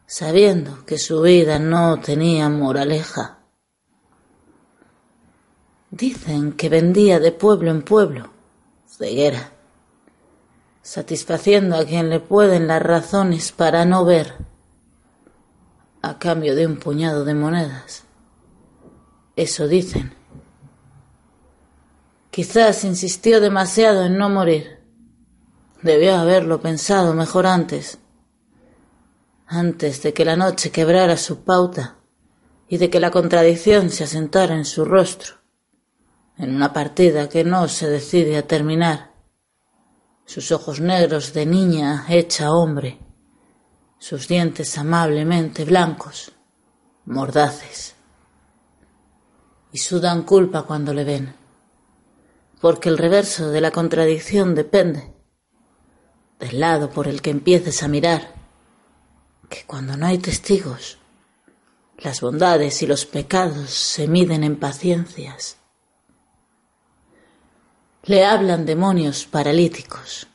sabiendo 0.07 0.86
que 0.86 0.97
su 0.97 1.20
vida 1.20 1.59
no 1.59 2.01
tenía 2.01 2.49
moraleja. 2.49 3.40
Dicen 5.90 6.53
que 6.55 6.70
vendía 6.70 7.20
de 7.20 7.32
pueblo 7.32 7.70
en 7.70 7.82
pueblo, 7.82 8.30
ceguera, 8.86 9.53
satisfaciendo 10.83 11.76
a 11.76 11.85
quien 11.85 12.11
le 12.11 12.20
pueden 12.20 12.66
las 12.66 12.83
razones 12.83 13.53
para 13.53 13.85
no 13.85 14.05
ver, 14.05 14.35
a 16.03 16.18
cambio 16.18 16.57
de 16.57 16.66
un 16.66 16.76
puñado 16.76 17.24
de 17.24 17.35
monedas. 17.35 18.05
Eso 19.37 19.68
dicen. 19.68 20.14
Quizás 22.30 22.85
insistió 22.85 23.41
demasiado 23.41 24.05
en 24.05 24.18
no 24.18 24.28
morir. 24.28 24.80
Debió 25.83 26.16
haberlo 26.16 26.61
pensado 26.61 27.14
mejor 27.14 27.47
antes, 27.47 27.99
antes 29.47 30.03
de 30.03 30.12
que 30.12 30.24
la 30.24 30.37
noche 30.37 30.70
quebrara 30.70 31.16
su 31.16 31.45
pauta 31.45 31.97
y 32.68 32.78
de 32.78 32.89
que 32.89 33.01
la 33.01 33.11
contradicción 33.11 33.91
se 33.91 34.05
asentara 34.05 34.55
en 34.57 34.64
su 34.64 34.85
rostro, 34.85 35.37
en 36.39 36.55
una 36.55 36.72
partida 36.72 37.28
que 37.28 37.45
no 37.45 37.68
se 37.68 37.89
decide 37.89 38.37
a 38.39 38.47
terminar. 38.47 39.12
Sus 40.33 40.51
ojos 40.51 40.80
negros 40.80 41.35
de 41.35 41.45
niña 41.45 42.07
hecha 42.09 42.53
hombre, 42.53 42.99
sus 43.99 44.28
dientes 44.28 44.78
amablemente 44.78 45.66
blancos, 45.66 46.33
mordaces, 47.05 47.95
y 49.72 49.76
sudan 49.76 50.22
culpa 50.22 50.62
cuando 50.62 50.95
le 50.95 51.05
ven, 51.05 51.35
porque 52.62 52.89
el 52.89 52.97
reverso 52.97 53.51
de 53.51 53.61
la 53.61 53.72
contradicción 53.72 54.55
depende 54.55 55.12
del 56.41 56.61
lado 56.61 56.89
por 56.89 57.09
el 57.09 57.20
que 57.20 57.28
empieces 57.28 57.83
a 57.83 57.89
mirar, 57.89 58.33
que 59.51 59.64
cuando 59.66 59.99
no 59.99 60.07
hay 60.07 60.16
testigos, 60.16 60.97
las 61.99 62.22
bondades 62.22 62.80
y 62.80 62.87
los 62.87 63.05
pecados 63.05 63.68
se 63.68 64.09
miden 64.09 64.45
en 64.45 64.59
paciencias. 64.59 65.59
Le 68.05 68.25
hablan 68.25 68.67
demonios 68.67 69.27
paralíticos 69.27 70.27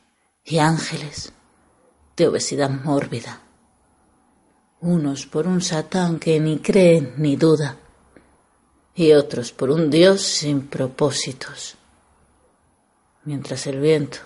y 0.42 0.58
ángeles 0.58 1.34
de 2.16 2.26
obesidad 2.26 2.70
mórbida, 2.70 3.40
unos 4.80 5.26
por 5.26 5.46
un 5.46 5.60
satán 5.60 6.18
que 6.18 6.40
ni 6.40 6.60
cree 6.60 7.12
ni 7.18 7.36
duda, 7.36 7.76
y 8.94 9.12
otros 9.12 9.52
por 9.52 9.70
un 9.70 9.90
Dios 9.90 10.22
sin 10.22 10.68
propósitos, 10.68 11.76
mientras 13.24 13.66
el 13.66 13.80
viento 13.80 14.18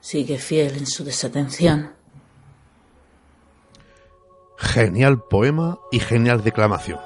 sigue 0.00 0.36
fiel 0.36 0.76
en 0.76 0.86
su 0.86 1.02
desatención. 1.02 1.94
Genial 4.58 5.22
poema 5.30 5.78
y 5.90 5.98
genial 5.98 6.44
declamación. 6.44 7.00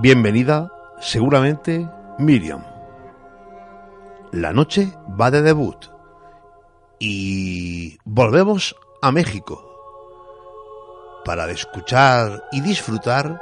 Bienvenida, 0.00 0.72
seguramente, 0.98 1.86
Miriam. 2.18 2.75
La 4.36 4.52
noche 4.52 4.92
va 5.18 5.30
de 5.30 5.40
debut 5.40 5.86
y 6.98 7.96
volvemos 8.04 8.76
a 9.00 9.10
México 9.10 9.64
para 11.24 11.50
escuchar 11.50 12.44
y 12.52 12.60
disfrutar 12.60 13.40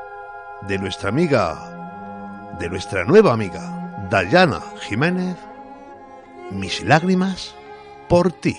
de 0.69 0.79
nuestra 0.79 1.09
amiga, 1.09 2.55
de 2.61 2.71
nuestra 2.71 3.05
nueva 3.05 3.33
amiga, 3.33 4.07
Dayana 4.09 4.63
Jiménez, 4.83 5.37
Mis 6.53 6.85
lágrimas 6.85 7.57
por 8.09 8.31
ti. 8.31 8.57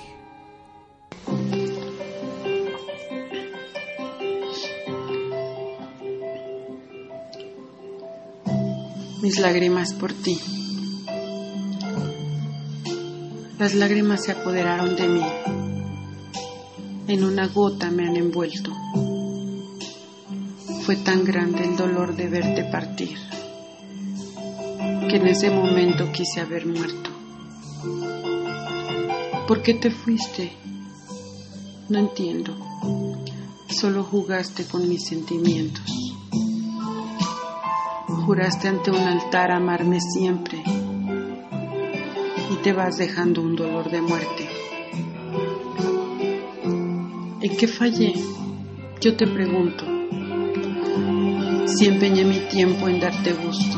Mis 9.21 9.39
lágrimas 9.39 9.93
por 9.93 10.11
ti. 10.11 10.54
Las 13.57 13.73
lágrimas 13.73 14.25
se 14.25 14.33
apoderaron 14.33 14.97
de 14.97 15.07
mí. 15.07 15.25
En 17.07 17.23
una 17.23 17.47
gota 17.47 17.89
me 17.89 18.05
han 18.05 18.17
envuelto. 18.17 18.73
Fue 20.85 20.97
tan 20.97 21.23
grande 21.23 21.63
el 21.63 21.77
dolor 21.77 22.17
de 22.17 22.27
verte 22.27 22.65
partir 22.65 23.17
que 25.07 25.15
en 25.15 25.27
ese 25.27 25.51
momento 25.51 26.11
quise 26.11 26.41
haber 26.41 26.65
muerto. 26.65 27.09
¿Por 29.47 29.61
qué 29.61 29.75
te 29.75 29.89
fuiste? 29.89 30.51
No 31.87 31.99
entiendo. 31.99 32.57
Solo 33.69 34.03
jugaste 34.03 34.65
con 34.65 34.89
mis 34.89 35.05
sentimientos. 35.05 36.13
Juraste 38.25 38.67
ante 38.67 38.91
un 38.91 38.97
altar 38.97 39.51
amarme 39.51 40.01
siempre 40.01 40.61
te 42.65 42.73
vas 42.73 42.97
dejando 42.97 43.43
un 43.43 43.55
dolor 43.55 43.91
de 43.91 44.01
muerte. 44.01 44.49
¿En 47.39 47.57
qué 47.57 47.67
fallé? 47.67 48.15
Yo 48.99 49.15
te 49.15 49.27
pregunto. 49.27 49.85
Si 51.67 51.85
empeñé 51.85 52.25
mi 52.25 52.39
tiempo 52.49 52.87
en 52.87 52.99
darte 52.99 53.33
gusto. 53.33 53.77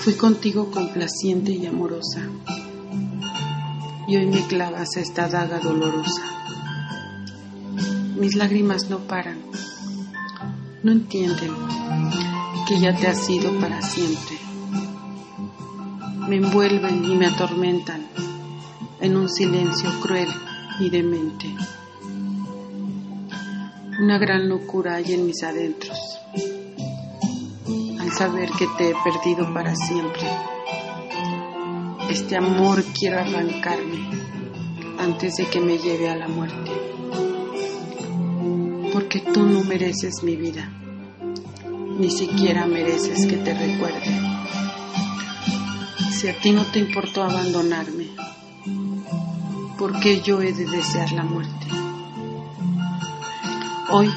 Fui 0.00 0.14
contigo 0.14 0.72
complaciente 0.72 1.52
y 1.52 1.64
amorosa. 1.64 2.22
Y 4.08 4.16
hoy 4.16 4.26
me 4.26 4.44
clavas 4.48 4.96
esta 4.96 5.28
daga 5.28 5.60
dolorosa. 5.60 6.24
Mis 8.18 8.34
lágrimas 8.34 8.90
no 8.90 8.98
paran. 9.06 9.38
No 10.82 10.90
entienden 10.90 11.52
que 12.66 12.80
ya 12.80 12.96
te 12.96 13.06
has 13.06 13.30
ido 13.30 13.52
para 13.60 13.80
siempre 13.80 14.47
me 16.28 16.36
envuelven 16.36 17.06
y 17.06 17.16
me 17.16 17.26
atormentan 17.26 18.06
en 19.00 19.16
un 19.16 19.30
silencio 19.30 19.88
cruel 20.00 20.28
y 20.78 20.90
demente. 20.90 21.46
Una 23.98 24.18
gran 24.18 24.46
locura 24.46 24.96
hay 24.96 25.14
en 25.14 25.24
mis 25.24 25.42
adentros 25.42 25.98
al 27.98 28.12
saber 28.12 28.50
que 28.50 28.66
te 28.76 28.90
he 28.90 28.94
perdido 29.02 29.52
para 29.54 29.74
siempre. 29.74 30.28
Este 32.10 32.36
amor 32.36 32.84
quiero 32.98 33.20
arrancarme 33.20 34.10
antes 34.98 35.36
de 35.36 35.46
que 35.46 35.60
me 35.60 35.78
lleve 35.78 36.10
a 36.10 36.16
la 36.16 36.28
muerte. 36.28 36.70
Porque 38.92 39.20
tú 39.20 39.46
no 39.46 39.62
mereces 39.64 40.22
mi 40.22 40.36
vida, 40.36 40.70
ni 41.98 42.10
siquiera 42.10 42.66
mereces 42.66 43.26
que 43.26 43.38
te 43.38 43.54
recuerde 43.54 44.27
si 46.18 46.26
a 46.26 46.36
ti 46.36 46.50
no 46.50 46.64
te 46.64 46.80
importó 46.80 47.22
abandonarme, 47.22 48.08
¿por 49.78 50.00
qué 50.00 50.20
yo 50.20 50.42
he 50.42 50.52
de 50.52 50.66
desear 50.66 51.12
la 51.12 51.22
muerte? 51.22 51.66
Hoy 53.88 54.10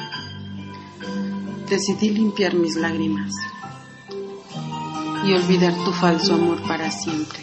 decidí 1.70 2.10
limpiar 2.10 2.54
mis 2.54 2.74
lágrimas 2.74 3.30
y 5.24 5.32
olvidar 5.32 5.76
tu 5.84 5.92
falso 5.92 6.34
amor 6.34 6.60
para 6.66 6.90
siempre, 6.90 7.38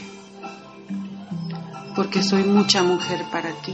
porque 1.96 2.22
soy 2.22 2.44
mucha 2.44 2.84
mujer 2.84 3.24
para 3.32 3.54
ti, 3.62 3.74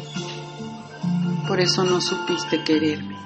por 1.48 1.60
eso 1.62 1.84
no 1.84 2.00
supiste 2.00 2.64
quererme. 2.64 3.18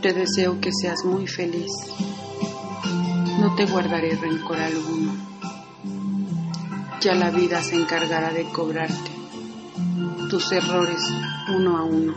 Te 0.00 0.14
deseo 0.14 0.58
que 0.58 0.70
seas 0.72 1.04
muy 1.04 1.26
feliz, 1.26 1.70
no 3.40 3.54
te 3.56 3.66
guardaré 3.66 4.16
rencor 4.16 4.58
alguno 4.58 5.25
Ya 7.06 7.14
la 7.14 7.30
vida 7.30 7.62
se 7.62 7.76
encargará 7.76 8.32
de 8.32 8.46
cobrarte 8.46 9.12
tus 10.28 10.50
errores 10.50 11.00
uno 11.56 11.76
a 11.78 11.84
uno. 11.84 12.12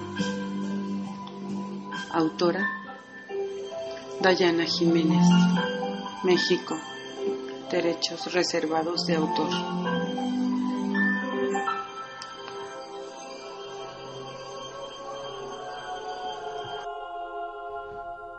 Autora 2.11 2.67
Dayana 4.19 4.65
Jiménez, 4.65 5.23
México. 6.23 6.75
Derechos 7.69 8.33
reservados 8.33 9.05
de 9.05 9.15
autor. 9.15 9.51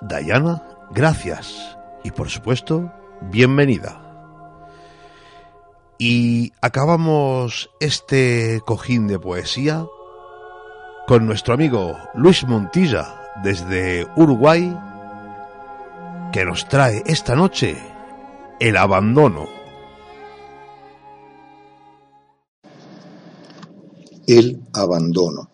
Dayana, 0.01 0.65
gracias. 0.91 1.77
Y 2.03 2.11
por 2.11 2.29
supuesto, 2.29 2.93
bienvenida. 3.21 4.10
Y 6.03 6.55
acabamos 6.63 7.69
este 7.79 8.63
cojín 8.65 9.07
de 9.07 9.19
poesía 9.19 9.87
con 11.07 11.27
nuestro 11.27 11.53
amigo 11.53 11.95
Luis 12.15 12.43
Montilla 12.49 13.35
desde 13.45 14.07
Uruguay, 14.17 14.75
que 16.33 16.47
nos 16.47 16.67
trae 16.71 17.03
esta 17.05 17.37
noche 17.37 17.77
el 18.59 18.79
abandono. 18.79 19.47
El 24.27 24.63
abandono. 24.73 25.51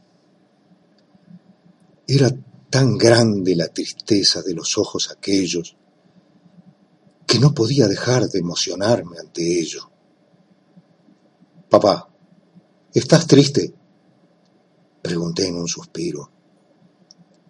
Era 2.07 2.31
tan 2.71 2.97
grande 2.97 3.57
la 3.57 3.67
tristeza 3.67 4.43
de 4.43 4.55
los 4.55 4.79
ojos 4.79 5.11
aquellos 5.11 5.77
que 7.27 7.41
no 7.41 7.53
podía 7.53 7.89
dejar 7.89 8.29
de 8.29 8.39
emocionarme 8.39 9.19
ante 9.19 9.43
ello. 9.43 9.91
Papá, 11.77 12.09
¿estás 12.95 13.27
triste? 13.27 13.75
Pregunté 15.03 15.47
en 15.47 15.59
un 15.59 15.69
suspiro. 15.69 16.31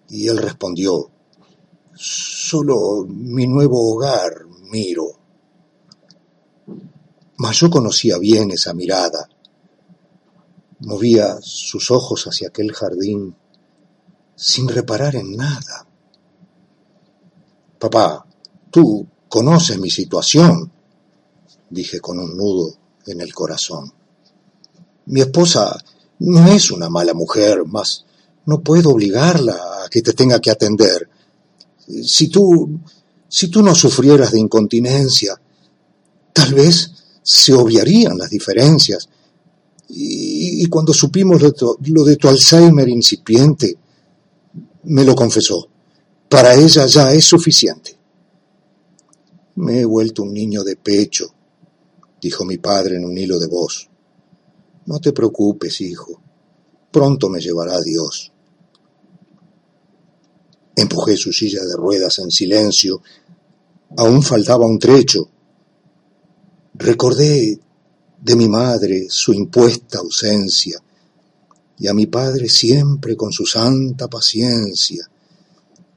Y 0.08 0.26
él 0.26 0.38
respondió, 0.38 1.12
solo 1.94 3.06
mi 3.06 3.46
nuevo 3.46 3.94
hogar 3.94 4.46
miro. 4.72 5.06
Mas 7.36 7.60
yo 7.60 7.70
conocía 7.70 8.18
bien 8.18 8.50
esa 8.50 8.74
mirada. 8.74 9.28
Movía 10.80 11.36
sus 11.40 11.92
ojos 11.92 12.24
hacia 12.24 12.48
aquel 12.48 12.72
jardín 12.72 13.36
sin 14.34 14.66
reparar 14.66 15.14
en 15.14 15.36
nada. 15.36 15.86
Papá, 17.78 18.26
tú 18.72 19.06
conoces 19.28 19.78
mi 19.78 19.88
situación, 19.88 20.72
dije 21.70 22.00
con 22.00 22.18
un 22.18 22.36
nudo 22.36 22.74
en 23.06 23.20
el 23.20 23.32
corazón. 23.32 23.95
Mi 25.06 25.20
esposa 25.20 25.76
no 26.20 26.46
es 26.48 26.70
una 26.70 26.88
mala 26.88 27.14
mujer, 27.14 27.62
mas 27.66 28.04
no 28.46 28.60
puedo 28.60 28.90
obligarla 28.90 29.84
a 29.84 29.88
que 29.88 30.02
te 30.02 30.12
tenga 30.12 30.40
que 30.40 30.50
atender. 30.50 31.08
Si 32.04 32.28
tú, 32.28 32.80
si 33.28 33.48
tú 33.48 33.62
no 33.62 33.74
sufrieras 33.74 34.32
de 34.32 34.40
incontinencia, 34.40 35.40
tal 36.32 36.54
vez 36.54 36.92
se 37.22 37.52
obviarían 37.52 38.18
las 38.18 38.30
diferencias. 38.30 39.08
Y, 39.88 40.66
cuando 40.66 40.92
supimos 40.92 41.40
lo 41.40 41.52
lo 41.84 42.04
de 42.04 42.16
tu 42.16 42.28
Alzheimer 42.28 42.88
incipiente, 42.88 43.76
me 44.84 45.04
lo 45.04 45.14
confesó. 45.14 45.68
Para 46.28 46.54
ella 46.54 46.86
ya 46.86 47.12
es 47.12 47.24
suficiente. 47.24 47.96
Me 49.56 49.80
he 49.80 49.84
vuelto 49.84 50.22
un 50.22 50.34
niño 50.34 50.64
de 50.64 50.76
pecho, 50.76 51.32
dijo 52.20 52.44
mi 52.44 52.58
padre 52.58 52.96
en 52.96 53.04
un 53.04 53.16
hilo 53.16 53.38
de 53.38 53.46
voz. 53.46 53.88
No 54.86 55.00
te 55.00 55.12
preocupes, 55.12 55.80
hijo. 55.80 56.20
Pronto 56.90 57.28
me 57.28 57.40
llevará 57.40 57.80
Dios. 57.80 58.32
Empujé 60.74 61.16
su 61.16 61.32
silla 61.32 61.64
de 61.64 61.76
ruedas 61.76 62.18
en 62.20 62.30
silencio. 62.30 63.02
Aún 63.96 64.22
faltaba 64.22 64.66
un 64.66 64.78
trecho. 64.78 65.28
Recordé 66.74 67.58
de 68.20 68.36
mi 68.36 68.48
madre 68.48 69.06
su 69.08 69.32
impuesta 69.32 69.98
ausencia 69.98 70.80
y 71.78 71.88
a 71.88 71.94
mi 71.94 72.06
padre 72.06 72.48
siempre 72.48 73.16
con 73.16 73.32
su 73.32 73.44
santa 73.44 74.08
paciencia, 74.08 75.08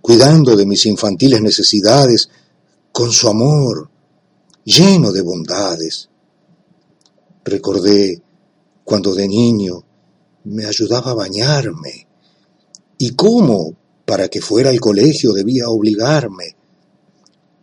cuidando 0.02 0.56
de 0.56 0.66
mis 0.66 0.86
infantiles 0.86 1.42
necesidades 1.42 2.30
con 2.92 3.12
su 3.12 3.30
amor 3.30 3.90
lleno 4.64 5.12
de 5.12 5.22
bondades. 5.22 6.10
Recordé 7.44 8.22
cuando 8.90 9.14
de 9.14 9.28
niño 9.28 9.84
me 10.46 10.66
ayudaba 10.66 11.12
a 11.12 11.14
bañarme 11.14 12.08
y 12.98 13.12
cómo 13.12 13.76
para 14.04 14.30
que 14.30 14.42
fuera 14.42 14.72
al 14.72 14.80
colegio 14.80 15.32
debía 15.32 15.70
obligarme, 15.70 16.56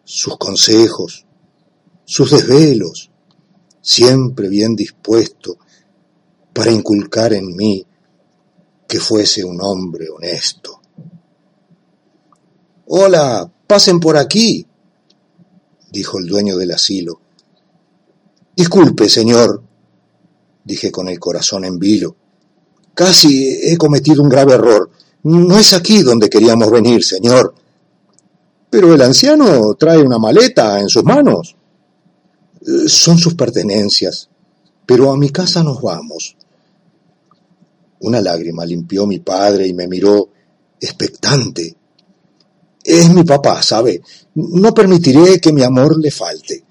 sus 0.05 0.39
consejos, 0.39 1.27
sus 2.05 2.31
desvelos, 2.31 3.11
siempre 3.81 4.49
bien 4.49 4.77
dispuesto 4.77 5.59
para 6.53 6.71
inculcar 6.71 7.33
en 7.33 7.57
mí 7.57 7.85
que 8.87 9.01
fuese 9.01 9.43
un 9.43 9.61
hombre 9.61 10.07
honesto. 10.09 10.81
Hola, 12.87 13.53
pasen 13.67 13.99
por 13.99 14.17
aquí, 14.17 14.65
dijo 15.91 16.21
el 16.21 16.29
dueño 16.29 16.57
del 16.57 16.71
asilo. 16.71 17.21
Disculpe, 18.55 19.09
señor, 19.09 19.67
dije 20.67 20.91
con 20.91 21.09
el 21.09 21.19
corazón 21.19 21.65
en 21.65 21.79
vilo. 21.79 22.17
Casi 22.93 23.49
he 23.63 23.77
cometido 23.77 24.23
un 24.23 24.29
grave 24.29 24.55
error. 24.55 24.91
No 25.23 25.59
es 25.59 25.73
aquí 25.73 26.03
donde 26.03 26.29
queríamos 26.29 26.71
venir, 26.71 27.05
señor. 27.05 27.55
Pero 28.69 28.93
el 28.93 29.01
anciano 29.01 29.75
trae 29.75 29.99
una 30.03 30.19
maleta 30.19 30.81
en 30.81 30.89
sus 30.89 31.05
manos. 31.05 31.57
Son 32.89 33.17
sus 33.17 33.35
pertenencias, 33.35 34.29
pero 34.85 35.13
a 35.13 35.17
mi 35.17 35.31
casa 35.31 35.63
nos 35.63 35.81
vamos. 35.81 36.37
Una 38.01 38.21
lágrima 38.21 38.67
limpió 38.67 39.07
mi 39.07 39.21
padre 39.21 39.69
y 39.69 39.73
me 39.73 39.87
miró 39.87 40.29
expectante. 40.81 41.77
Es 42.83 43.09
mi 43.11 43.23
papá, 43.23 43.63
¿sabe? 43.63 44.03
No 44.35 44.75
permitiré 44.75 45.41
que 45.41 45.53
mi 45.53 45.63
amor 45.63 45.99
le 45.99 46.11
falte. 46.11 46.65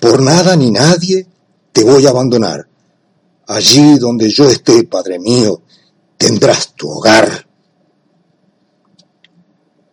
Por 0.00 0.22
nada 0.22 0.56
ni 0.56 0.70
nadie 0.70 1.26
te 1.72 1.84
voy 1.84 2.06
a 2.06 2.10
abandonar. 2.10 2.69
Allí 3.52 3.98
donde 3.98 4.30
yo 4.30 4.48
esté, 4.48 4.84
Padre 4.84 5.18
mío, 5.18 5.60
tendrás 6.16 6.72
tu 6.76 6.88
hogar. 6.88 7.48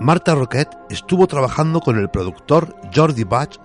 Marta 0.00 0.34
Roquette 0.34 0.76
estuvo 0.90 1.28
trabajando 1.28 1.78
con 1.78 1.96
el 1.96 2.10
productor 2.10 2.74
Jordi 2.92 3.22
Batch 3.22 3.58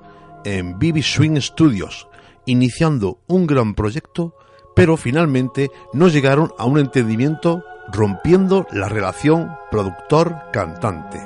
en 0.46 0.78
BB 0.78 1.02
Swing 1.02 1.42
Studios, 1.42 2.08
iniciando 2.46 3.22
un 3.26 3.48
gran 3.48 3.74
proyecto, 3.74 4.36
pero 4.76 4.98
finalmente 4.98 5.72
no 5.94 6.10
llegaron 6.10 6.54
a 6.60 6.66
un 6.66 6.78
entendimiento 6.78 7.64
rompiendo 7.88 8.68
la 8.72 8.90
relación 8.90 9.56
productor-cantante. 9.72 11.22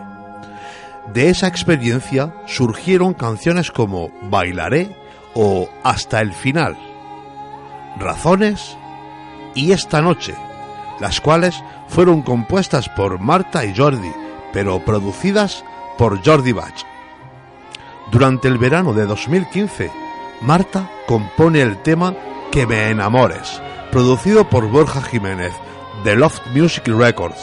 De 1.14 1.30
esa 1.30 1.48
experiencia 1.48 2.34
surgieron 2.46 3.14
canciones 3.14 3.72
como 3.72 4.12
Bailaré 4.30 4.96
o 5.34 5.70
Hasta 5.84 6.22
el 6.22 6.34
final, 6.34 6.78
Razones 7.98 8.78
y 9.56 9.72
Esta 9.72 10.02
noche, 10.02 10.36
las 11.00 11.20
cuales 11.20 11.62
fueron 11.88 12.22
compuestas 12.22 12.88
por 12.90 13.20
Marta 13.20 13.66
y 13.66 13.76
Jordi, 13.76 14.12
pero 14.54 14.84
producidas 14.86 15.66
por 15.98 16.24
Jordi 16.24 16.54
Bach. 16.54 16.86
Durante 18.12 18.48
el 18.48 18.58
verano 18.58 18.94
de 18.94 19.06
2015, 19.06 19.92
Marta 20.42 20.90
compone 21.08 21.62
el 21.62 21.78
tema 21.78 22.14
Que 22.52 22.66
me 22.66 22.90
enamores, 22.90 23.62
producido 23.92 24.50
por 24.50 24.70
Borja 24.70 25.02
Jiménez, 25.02 25.54
de 26.04 26.16
Loft 26.16 26.42
Music 26.54 26.88
Records. 26.88 27.40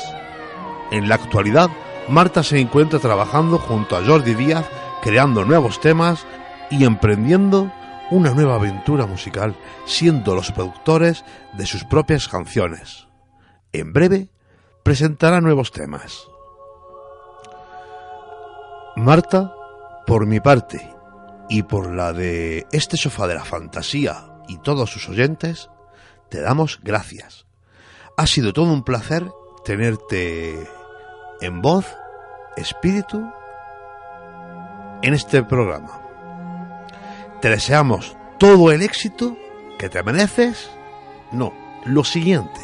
En 0.90 1.08
la 1.08 1.14
actualidad, 1.14 1.70
Marta 2.08 2.42
se 2.42 2.58
encuentra 2.58 2.98
trabajando 2.98 3.58
junto 3.58 3.96
a 3.96 4.04
Jordi 4.04 4.34
Díaz, 4.34 4.66
creando 5.02 5.44
nuevos 5.44 5.80
temas 5.80 6.26
y 6.70 6.84
emprendiendo 6.84 7.70
una 8.10 8.32
nueva 8.32 8.56
aventura 8.56 9.06
musical, 9.06 9.54
siendo 9.84 10.34
los 10.34 10.50
productores 10.50 11.24
de 11.52 11.66
sus 11.66 11.84
propias 11.84 12.28
canciones. 12.28 13.06
En 13.72 13.92
breve, 13.92 14.28
presentará 14.82 15.40
nuevos 15.40 15.70
temas. 15.70 16.26
Marta, 18.96 19.54
por 20.06 20.26
mi 20.26 20.40
parte 20.40 20.90
y 21.48 21.62
por 21.62 21.94
la 21.94 22.12
de 22.12 22.66
este 22.72 22.96
sofá 22.96 23.26
de 23.26 23.34
la 23.34 23.44
fantasía 23.44 24.40
y 24.48 24.58
todos 24.58 24.90
sus 24.90 25.08
oyentes, 25.08 25.70
te 26.30 26.40
damos 26.40 26.80
gracias. 26.82 27.47
Ha 28.18 28.26
sido 28.26 28.52
todo 28.52 28.72
un 28.72 28.82
placer 28.82 29.30
tenerte 29.64 30.68
en 31.40 31.62
voz, 31.62 31.86
espíritu, 32.56 33.30
en 35.02 35.14
este 35.14 35.44
programa. 35.44 36.00
Te 37.40 37.48
deseamos 37.48 38.16
todo 38.38 38.72
el 38.72 38.82
éxito 38.82 39.36
que 39.78 39.88
te 39.88 40.02
mereces. 40.02 40.68
No, 41.30 41.54
lo 41.84 42.02
siguiente. 42.02 42.60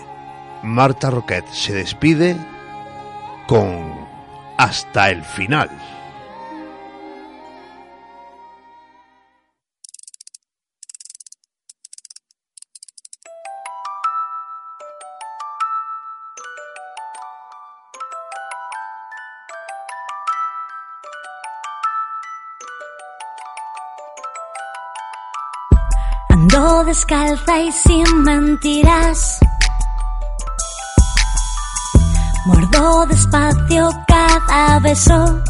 Marta 0.64 1.10
Roquet 1.10 1.46
se 1.46 1.72
despide 1.72 2.36
con 3.46 3.94
hasta 4.58 5.10
el 5.10 5.22
final. 5.22 5.70
Descalza 26.94 27.58
y 27.58 27.72
sin 27.72 28.22
mentiras. 28.22 29.40
Muerdo 32.46 33.06
despacio 33.06 33.88
cada 34.06 34.78
beso. 34.78 35.40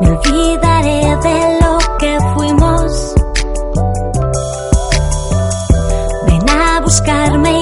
Me 0.00 0.08
olvidaré 0.08 1.00
de 1.26 1.58
lo 1.62 1.78
que 1.98 2.18
fuimos. 2.34 3.14
Ven 6.28 6.48
a 6.48 6.80
buscarme, 6.80 7.61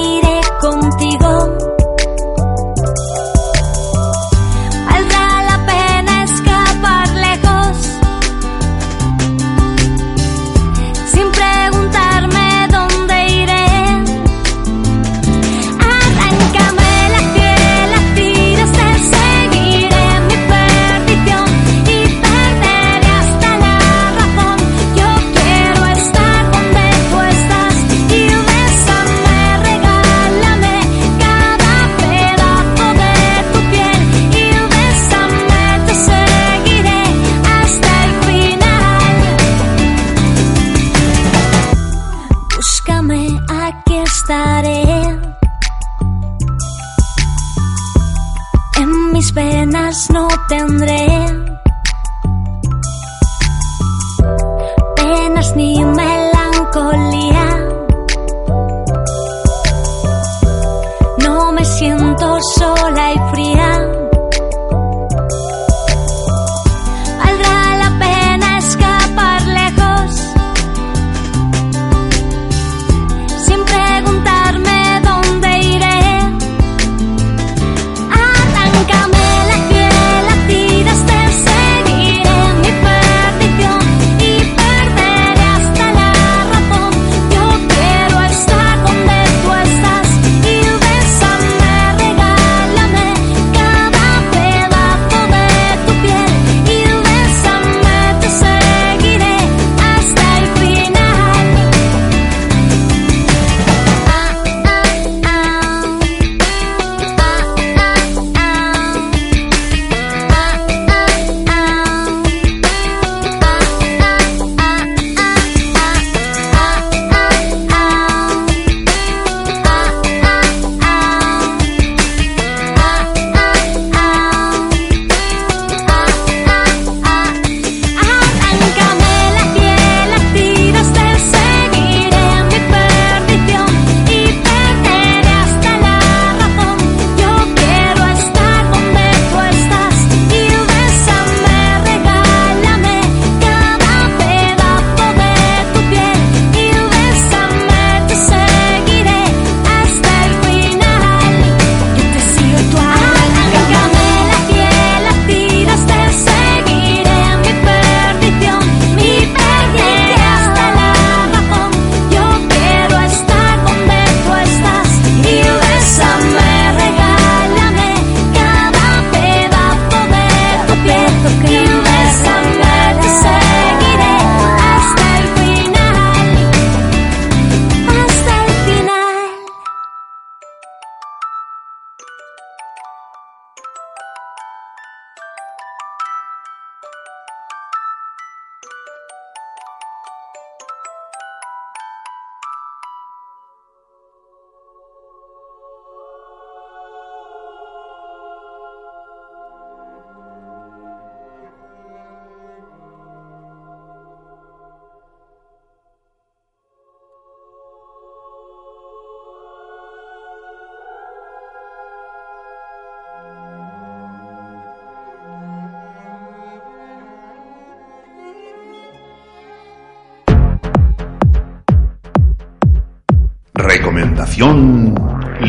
recomendación 224.41 224.95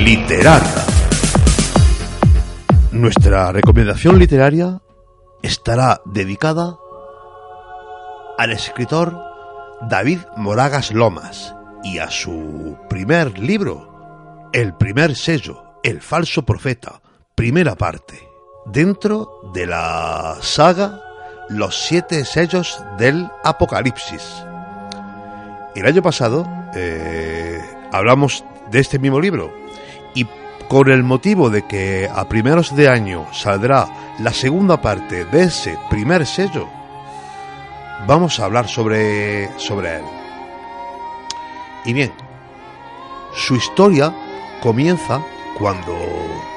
literaria. 0.05 0.85
Nuestra 2.91 3.51
recomendación 3.51 4.19
literaria 4.19 4.83
estará 5.43 6.03
dedicada 6.05 6.77
al 8.37 8.53
escritor 8.53 9.19
David 9.89 10.19
Moragas 10.37 10.93
Lomas 10.93 11.55
y 11.83 12.01
a 12.01 12.11
su 12.11 12.77
primer 12.91 13.39
libro, 13.39 14.51
El 14.53 14.75
primer 14.75 15.17
sello, 15.17 15.65
El 15.83 16.03
falso 16.03 16.43
profeta, 16.43 17.01
primera 17.35 17.77
parte, 17.77 18.29
dentro 18.67 19.41
de 19.55 19.69
la 19.69 20.37
saga 20.43 21.01
Los 21.49 21.83
siete 21.83 22.27
sellos 22.27 22.85
del 22.99 23.27
Apocalipsis. 23.43 24.45
El 25.75 25.87
año 25.87 26.03
pasado 26.03 26.47
eh, 26.75 27.59
hablamos 27.91 28.45
de 28.73 28.81
este 28.81 28.99
mismo 28.99 29.21
libro 29.21 29.55
y 30.15 30.27
con 30.69 30.91
el 30.91 31.05
motivo 31.05 31.51
de 31.51 31.67
que 31.67 32.09
a 32.13 32.25
primeros 32.25 32.75
de 32.75 32.89
año 32.89 33.27
saldrá 33.33 34.15
la 34.19 34.33
segunda 34.33 34.81
parte 34.81 35.25
de 35.27 35.45
ese 35.45 35.79
primer 35.91 36.27
sello, 36.27 36.67
vamos 38.07 38.41
a 38.41 38.47
hablar 38.47 38.67
sobre, 38.67 39.51
sobre 39.59 39.97
él. 39.97 40.05
Y 41.85 41.93
bien, 41.93 42.13
su 43.35 43.55
historia 43.55 44.15
comienza 44.63 45.23
cuando 45.59 45.95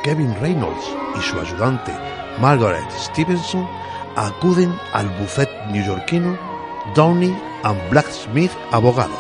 Kevin 0.04 0.34
Reynolds 0.40 0.86
y 1.18 1.22
su 1.22 1.40
ayudante 1.40 1.92
Margaret 2.40 2.90
Stevenson 2.92 3.68
acuden 4.16 4.74
al 4.94 5.10
buffet 5.20 5.50
neoyorquino 5.72 6.38
Downey 6.96 7.36
and 7.64 7.90
Blacksmith 7.90 8.52
Abogados 8.72 9.20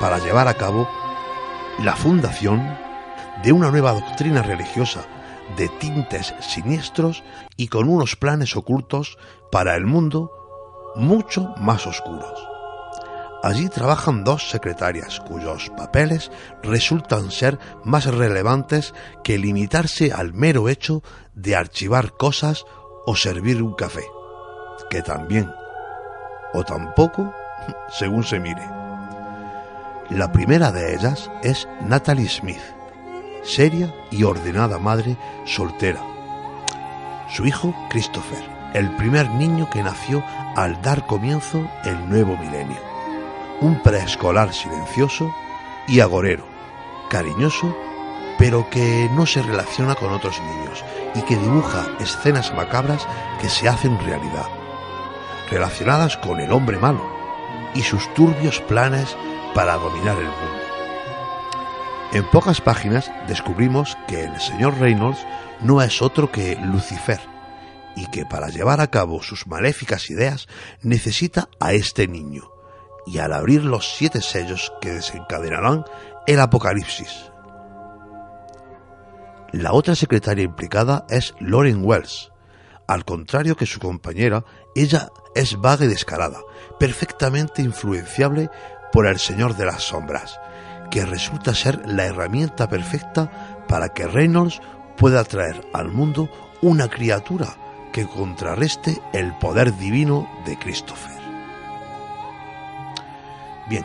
para 0.00 0.18
llevar 0.18 0.48
a 0.48 0.54
cabo 0.54 0.88
la 1.78 1.94
fundación 1.94 2.76
de 3.42 3.52
una 3.52 3.70
nueva 3.70 3.92
doctrina 3.92 4.42
religiosa 4.42 5.04
de 5.56 5.68
tintes 5.68 6.34
siniestros 6.40 7.22
y 7.56 7.68
con 7.68 7.88
unos 7.88 8.16
planes 8.16 8.56
ocultos 8.56 9.18
para 9.52 9.76
el 9.76 9.84
mundo 9.84 10.32
mucho 10.96 11.54
más 11.58 11.86
oscuros. 11.86 12.48
Allí 13.42 13.68
trabajan 13.68 14.24
dos 14.24 14.48
secretarias 14.48 15.20
cuyos 15.20 15.70
papeles 15.76 16.32
resultan 16.62 17.30
ser 17.30 17.58
más 17.84 18.06
relevantes 18.06 18.94
que 19.22 19.38
limitarse 19.38 20.12
al 20.12 20.32
mero 20.32 20.68
hecho 20.68 21.02
de 21.34 21.54
archivar 21.54 22.12
cosas 22.12 22.64
o 23.04 23.14
servir 23.14 23.62
un 23.62 23.74
café, 23.74 24.04
que 24.90 25.02
también, 25.02 25.52
o 26.54 26.64
tampoco, 26.64 27.32
según 27.90 28.24
se 28.24 28.40
mire. 28.40 28.85
La 30.10 30.30
primera 30.30 30.70
de 30.70 30.94
ellas 30.94 31.32
es 31.42 31.66
Natalie 31.80 32.28
Smith, 32.28 32.60
seria 33.42 33.92
y 34.12 34.22
ordenada 34.22 34.78
madre 34.78 35.16
soltera. 35.44 36.00
Su 37.28 37.44
hijo, 37.44 37.74
Christopher, 37.90 38.44
el 38.72 38.94
primer 38.94 39.28
niño 39.30 39.68
que 39.68 39.82
nació 39.82 40.22
al 40.54 40.80
dar 40.80 41.06
comienzo 41.06 41.68
el 41.84 42.08
nuevo 42.08 42.36
milenio. 42.36 42.76
Un 43.60 43.82
preescolar 43.82 44.54
silencioso 44.54 45.28
y 45.88 45.98
agorero, 45.98 46.44
cariñoso, 47.10 47.76
pero 48.38 48.70
que 48.70 49.10
no 49.12 49.26
se 49.26 49.42
relaciona 49.42 49.96
con 49.96 50.12
otros 50.12 50.40
niños 50.40 50.84
y 51.16 51.22
que 51.22 51.36
dibuja 51.36 51.84
escenas 51.98 52.54
macabras 52.54 53.08
que 53.40 53.48
se 53.48 53.68
hacen 53.68 53.98
realidad, 53.98 54.46
relacionadas 55.50 56.16
con 56.16 56.38
el 56.38 56.52
hombre 56.52 56.78
malo 56.78 57.04
y 57.74 57.82
sus 57.82 58.14
turbios 58.14 58.60
planes 58.60 59.16
para 59.56 59.76
dominar 59.76 60.18
el 60.18 60.26
mundo. 60.26 60.66
En 62.12 62.30
pocas 62.30 62.60
páginas 62.60 63.10
descubrimos 63.26 63.96
que 64.06 64.24
el 64.24 64.38
señor 64.38 64.78
Reynolds 64.78 65.26
no 65.62 65.80
es 65.80 66.02
otro 66.02 66.30
que 66.30 66.56
Lucifer 66.56 67.20
y 67.96 68.06
que 68.10 68.26
para 68.26 68.48
llevar 68.48 68.82
a 68.82 68.90
cabo 68.90 69.22
sus 69.22 69.46
maléficas 69.46 70.10
ideas 70.10 70.46
necesita 70.82 71.48
a 71.58 71.72
este 71.72 72.06
niño 72.06 72.50
y 73.06 73.16
al 73.16 73.32
abrir 73.32 73.64
los 73.64 73.94
siete 73.94 74.20
sellos 74.20 74.74
que 74.82 74.92
desencadenarán 74.92 75.86
el 76.26 76.38
apocalipsis. 76.38 77.32
La 79.52 79.72
otra 79.72 79.94
secretaria 79.94 80.44
implicada 80.44 81.06
es 81.08 81.34
Lauren 81.40 81.82
Wells. 81.82 82.30
Al 82.86 83.06
contrario 83.06 83.56
que 83.56 83.64
su 83.64 83.80
compañera, 83.80 84.44
ella 84.74 85.08
es 85.34 85.58
vaga 85.58 85.86
y 85.86 85.88
descarada, 85.88 86.40
perfectamente 86.78 87.62
influenciable 87.62 88.50
por 88.96 89.06
el 89.06 89.18
Señor 89.18 89.56
de 89.56 89.66
las 89.66 89.82
Sombras, 89.82 90.40
que 90.90 91.04
resulta 91.04 91.54
ser 91.54 91.86
la 91.86 92.06
herramienta 92.06 92.66
perfecta 92.66 93.30
para 93.68 93.90
que 93.90 94.06
Reynolds 94.06 94.62
pueda 94.96 95.22
traer 95.24 95.68
al 95.74 95.88
mundo 95.92 96.30
una 96.62 96.88
criatura 96.88 97.58
que 97.92 98.06
contrarreste 98.06 99.02
el 99.12 99.36
poder 99.36 99.76
divino 99.76 100.26
de 100.46 100.58
Christopher. 100.58 101.18
Bien, 103.68 103.84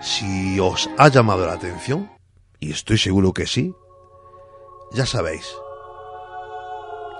si 0.00 0.58
os 0.58 0.88
ha 0.96 1.08
llamado 1.08 1.46
la 1.46 1.52
atención, 1.52 2.10
y 2.58 2.72
estoy 2.72 2.96
seguro 2.96 3.34
que 3.34 3.46
sí, 3.46 3.74
ya 4.92 5.04
sabéis, 5.04 5.46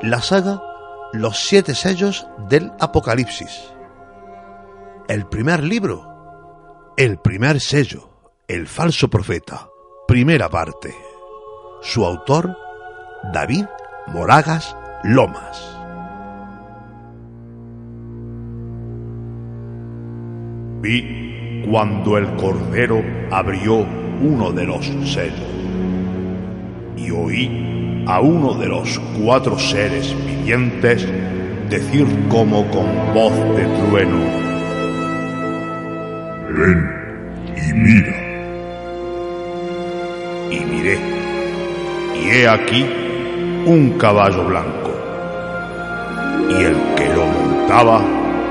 la 0.00 0.22
saga 0.22 0.62
Los 1.12 1.40
siete 1.40 1.74
sellos 1.74 2.26
del 2.48 2.72
Apocalipsis. 2.80 3.70
El 5.08 5.26
primer 5.26 5.62
libro, 5.62 6.11
el 6.96 7.18
primer 7.18 7.58
sello, 7.60 8.10
el 8.48 8.66
falso 8.66 9.08
profeta, 9.08 9.68
primera 10.06 10.48
parte. 10.50 10.94
Su 11.80 12.04
autor, 12.04 12.56
David 13.32 13.64
Moragas 14.08 14.76
Lomas. 15.04 15.78
Vi 20.82 21.64
cuando 21.70 22.18
el 22.18 22.34
Cordero 22.36 23.02
abrió 23.30 23.76
uno 23.76 24.52
de 24.52 24.64
los 24.64 24.84
sellos 24.86 25.40
y 26.96 27.10
oí 27.10 28.04
a 28.06 28.20
uno 28.20 28.54
de 28.54 28.66
los 28.66 28.98
cuatro 29.18 29.58
seres 29.58 30.14
vivientes 30.26 31.08
decir 31.70 32.06
como 32.28 32.68
con 32.70 33.14
voz 33.14 33.32
de 33.56 33.64
trueno, 33.64 34.51
Ven 36.54 37.54
y 37.56 37.72
mira. 37.72 38.16
Y 40.50 40.60
miré, 40.66 40.98
y 42.14 42.30
he 42.30 42.48
aquí 42.48 42.82
un 43.64 43.96
caballo 43.98 44.44
blanco, 44.44 44.90
y 46.50 46.62
el 46.62 46.76
que 46.94 47.08
lo 47.14 47.24
montaba 47.24 48.02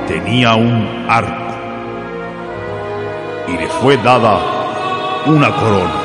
tenía 0.08 0.56
un 0.56 1.06
arco, 1.08 1.54
y 3.50 3.58
le 3.58 3.68
fue 3.68 3.98
dada 3.98 4.40
una 5.28 5.52
corona, 5.52 6.02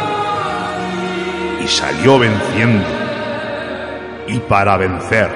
y 1.65 1.67
salió 1.67 2.19
venciendo, 2.19 2.87
y 4.29 4.39
para 4.41 4.77
vencer. 4.77 5.31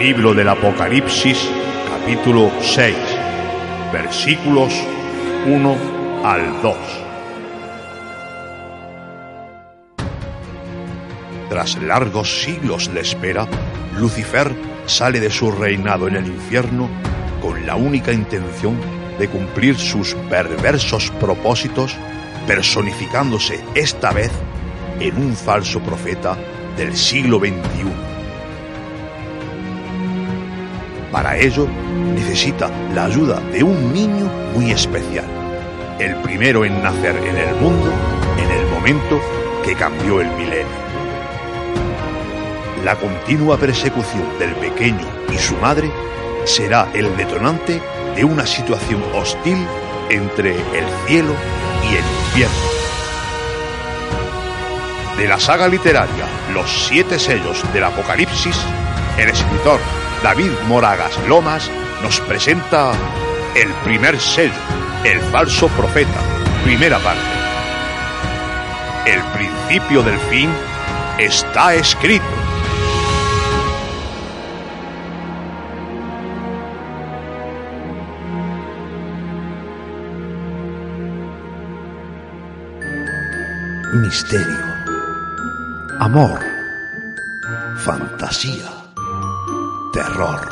Libro 0.00 0.34
del 0.34 0.48
Apocalipsis, 0.48 1.48
capítulo 2.06 2.52
6, 2.60 2.94
versículos 3.92 4.72
1 5.44 5.76
al 6.22 6.62
2. 6.62 6.76
Tras 11.48 11.82
largos 11.82 12.42
siglos 12.42 12.94
de 12.94 13.00
espera, 13.00 13.48
Lucifer 13.98 14.54
sale 14.86 15.18
de 15.18 15.30
su 15.30 15.50
reinado 15.50 16.06
en 16.06 16.14
el 16.14 16.28
infierno 16.28 16.88
con 17.42 17.66
la 17.66 17.74
única 17.74 18.12
intención 18.12 18.76
de 19.18 19.26
cumplir 19.26 19.76
sus 19.76 20.14
perversos 20.30 21.10
propósitos, 21.18 21.96
personificándose 22.46 23.58
esta 23.74 24.12
vez 24.12 24.30
en 25.00 25.16
un 25.16 25.34
falso 25.34 25.80
profeta 25.80 26.38
del 26.76 26.96
siglo 26.96 27.40
XXI. 27.40 28.15
Para 31.26 31.38
ello 31.38 31.66
necesita 32.14 32.70
la 32.94 33.06
ayuda 33.06 33.40
de 33.50 33.60
un 33.64 33.92
niño 33.92 34.30
muy 34.54 34.70
especial, 34.70 35.24
el 35.98 36.14
primero 36.22 36.64
en 36.64 36.80
nacer 36.80 37.16
en 37.16 37.36
el 37.36 37.52
mundo 37.56 37.90
en 38.38 38.48
el 38.48 38.64
momento 38.68 39.20
que 39.64 39.74
cambió 39.74 40.20
el 40.20 40.28
milenio. 40.28 40.78
La 42.84 42.94
continua 42.94 43.58
persecución 43.58 44.38
del 44.38 44.54
pequeño 44.54 45.04
y 45.34 45.36
su 45.38 45.56
madre 45.56 45.90
será 46.44 46.88
el 46.94 47.16
detonante 47.16 47.82
de 48.14 48.24
una 48.24 48.46
situación 48.46 49.02
hostil 49.12 49.58
entre 50.08 50.52
el 50.52 50.86
cielo 51.08 51.34
y 51.82 51.88
el 51.88 52.04
infierno. 52.28 52.56
De 55.16 55.26
la 55.26 55.40
saga 55.40 55.66
literaria 55.66 56.26
Los 56.54 56.86
siete 56.86 57.18
sellos 57.18 57.64
del 57.72 57.82
Apocalipsis, 57.82 58.56
el 59.18 59.30
escritor 59.30 59.80
David 60.26 60.50
Moragas 60.66 61.16
Lomas 61.28 61.70
nos 62.02 62.18
presenta 62.22 62.90
el 63.54 63.72
primer 63.84 64.18
sello, 64.18 64.52
el 65.04 65.20
falso 65.30 65.68
profeta, 65.68 66.20
Primera 66.64 66.98
parte. 66.98 67.20
El 69.06 69.22
principio 69.32 70.02
del 70.02 70.18
fin 70.18 70.50
está 71.16 71.76
escrito. 71.76 72.24
Misterio. 83.94 84.74
Amor. 86.00 86.40
Fantasía. 87.76 88.75
Terror. 89.96 90.46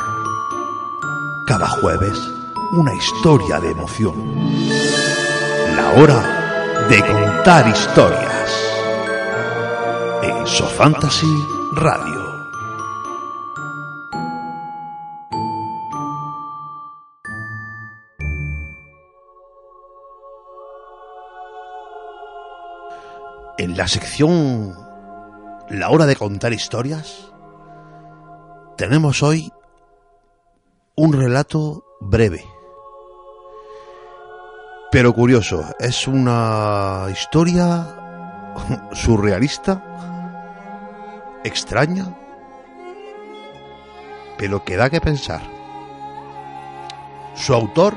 Cada 1.45 1.67
jueves, 1.67 2.17
una 2.71 2.91
historia 2.95 3.59
de 3.59 3.69
emoción. 3.69 4.15
La 5.75 5.91
hora 5.91 6.87
de 6.89 6.99
contar 7.05 7.67
historias. 7.67 8.51
En 10.23 10.47
Sofantasy 10.47 11.27
Radio. 11.73 12.25
En 23.59 23.77
la 23.77 23.87
sección 23.87 24.73
La 25.69 25.91
hora 25.91 26.07
de 26.07 26.15
contar 26.15 26.51
historias, 26.51 27.31
tenemos 28.77 29.23
hoy 29.23 29.51
un 30.95 31.13
relato 31.13 31.85
breve, 32.01 32.45
pero 34.91 35.13
curioso. 35.13 35.63
Es 35.79 36.07
una 36.07 37.07
historia 37.11 37.85
surrealista, 38.93 39.83
extraña, 41.43 42.05
pero 44.37 44.63
que 44.63 44.77
da 44.77 44.89
que 44.89 45.01
pensar. 45.01 45.41
Su 47.35 47.53
autor, 47.53 47.95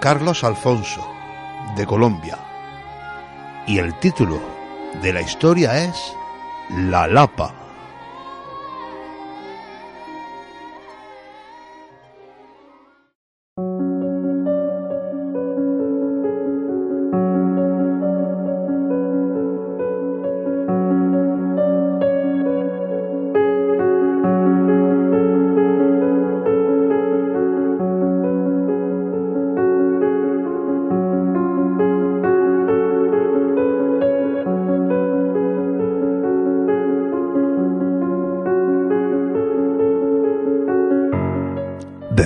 Carlos 0.00 0.44
Alfonso, 0.44 1.06
de 1.76 1.86
Colombia. 1.86 2.38
Y 3.66 3.78
el 3.78 3.98
título 3.98 4.40
de 5.02 5.12
la 5.12 5.22
historia 5.22 5.84
es 5.84 6.14
La 6.68 7.06
Lapa. 7.06 7.63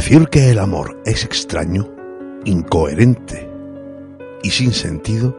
Decir 0.08 0.28
que 0.30 0.50
el 0.50 0.58
amor 0.58 1.02
es 1.04 1.22
extraño, 1.22 1.86
incoherente 2.46 3.46
y 4.42 4.48
sin 4.48 4.72
sentido 4.72 5.36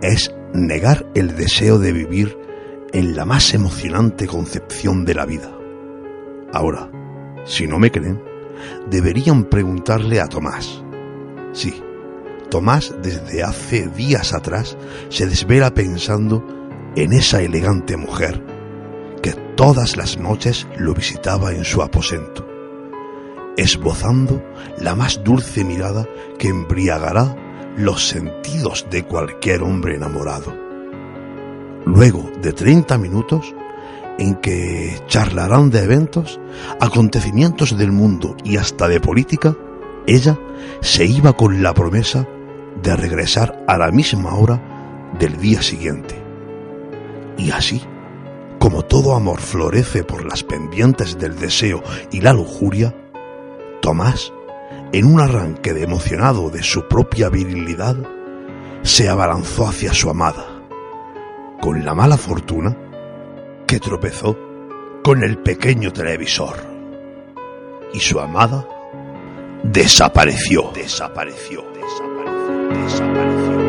es 0.00 0.34
negar 0.54 1.04
el 1.14 1.36
deseo 1.36 1.78
de 1.78 1.92
vivir 1.92 2.38
en 2.94 3.14
la 3.14 3.26
más 3.26 3.52
emocionante 3.52 4.26
concepción 4.26 5.04
de 5.04 5.14
la 5.14 5.26
vida. 5.26 5.54
Ahora, 6.54 6.90
si 7.44 7.66
no 7.66 7.78
me 7.78 7.90
creen, 7.90 8.18
deberían 8.88 9.44
preguntarle 9.44 10.22
a 10.22 10.26
Tomás. 10.26 10.82
Sí, 11.52 11.74
Tomás 12.48 12.94
desde 13.02 13.42
hace 13.42 13.88
días 13.88 14.32
atrás 14.32 14.78
se 15.10 15.26
desvela 15.26 15.74
pensando 15.74 16.42
en 16.96 17.12
esa 17.12 17.42
elegante 17.42 17.98
mujer 17.98 18.42
que 19.22 19.32
todas 19.54 19.98
las 19.98 20.16
noches 20.16 20.66
lo 20.78 20.94
visitaba 20.94 21.52
en 21.52 21.66
su 21.66 21.82
aposento 21.82 22.51
esbozando 23.56 24.42
la 24.78 24.94
más 24.94 25.22
dulce 25.22 25.64
mirada 25.64 26.06
que 26.38 26.48
embriagará 26.48 27.36
los 27.76 28.08
sentidos 28.08 28.86
de 28.90 29.04
cualquier 29.04 29.62
hombre 29.62 29.96
enamorado. 29.96 30.54
Luego 31.84 32.30
de 32.40 32.52
30 32.52 32.98
minutos 32.98 33.54
en 34.18 34.36
que 34.36 35.00
charlarán 35.06 35.70
de 35.70 35.84
eventos, 35.84 36.40
acontecimientos 36.80 37.76
del 37.76 37.92
mundo 37.92 38.36
y 38.44 38.56
hasta 38.56 38.88
de 38.88 39.00
política, 39.00 39.56
ella 40.06 40.38
se 40.80 41.04
iba 41.04 41.32
con 41.32 41.62
la 41.62 41.74
promesa 41.74 42.28
de 42.82 42.96
regresar 42.96 43.64
a 43.66 43.78
la 43.78 43.90
misma 43.90 44.34
hora 44.34 45.10
del 45.18 45.36
día 45.38 45.62
siguiente. 45.62 46.14
Y 47.38 47.50
así, 47.50 47.82
como 48.58 48.82
todo 48.82 49.14
amor 49.14 49.40
florece 49.40 50.04
por 50.04 50.24
las 50.24 50.42
pendientes 50.42 51.18
del 51.18 51.38
deseo 51.38 51.82
y 52.10 52.20
la 52.20 52.32
lujuria, 52.32 52.94
Tomás, 53.92 54.32
en 54.90 55.04
un 55.04 55.20
arranque 55.20 55.74
de 55.74 55.82
emocionado 55.82 56.48
de 56.48 56.62
su 56.62 56.88
propia 56.88 57.28
virilidad, 57.28 57.94
se 58.80 59.10
abalanzó 59.10 59.68
hacia 59.68 59.92
su 59.92 60.08
amada, 60.08 60.46
con 61.60 61.84
la 61.84 61.94
mala 61.94 62.16
fortuna 62.16 62.74
que 63.66 63.78
tropezó 63.80 64.34
con 65.04 65.22
el 65.22 65.36
pequeño 65.36 65.92
televisor. 65.92 66.56
Y 67.92 68.00
su 68.00 68.18
amada 68.18 68.66
desapareció, 69.62 70.70
desapareció, 70.74 71.62
desapareció, 71.74 72.72
desapareció. 72.72 73.61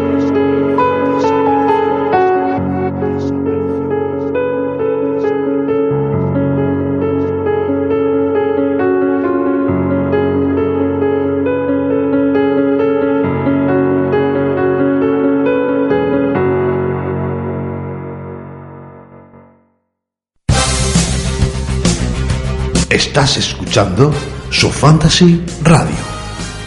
Estás 23.13 23.37
escuchando 23.37 24.11
So 24.49 24.71
Fantasy 24.71 25.45
Radio 25.61 25.93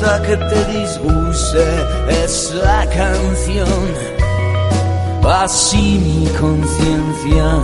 No 0.00 0.06
importa 0.06 0.22
que 0.26 0.36
te 0.36 0.64
disguste, 0.78 1.64
es 2.24 2.54
la 2.54 2.86
canción. 2.86 3.68
Así 5.22 5.98
mi 5.98 6.26
conciencia 6.38 7.58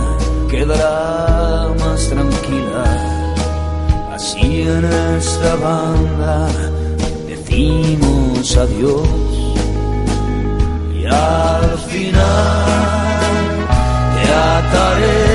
quedará 0.47 1.67
más 1.79 2.07
tranquila. 2.09 2.85
Así 4.13 4.61
en 4.61 4.85
esta 5.17 5.55
banda 5.55 6.47
decimos 7.27 8.55
adiós. 8.55 9.07
Y 10.93 11.05
al 11.05 11.77
final 11.89 13.17
te 14.13 14.33
ataré 14.53 15.27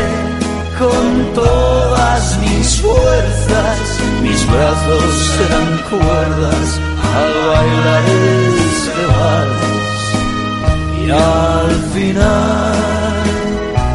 con 0.79 1.35
todas 1.35 2.39
mis 2.39 2.81
fuerzas, 2.81 3.79
mis 4.23 4.47
brazos 4.47 5.15
serán 5.37 5.79
cuerdas 5.91 6.92
al 7.21 7.35
bailar 7.51 8.05
este 8.69 9.03
vals. 9.13 10.03
Y 11.01 11.11
al 11.11 11.71
final 11.95 13.23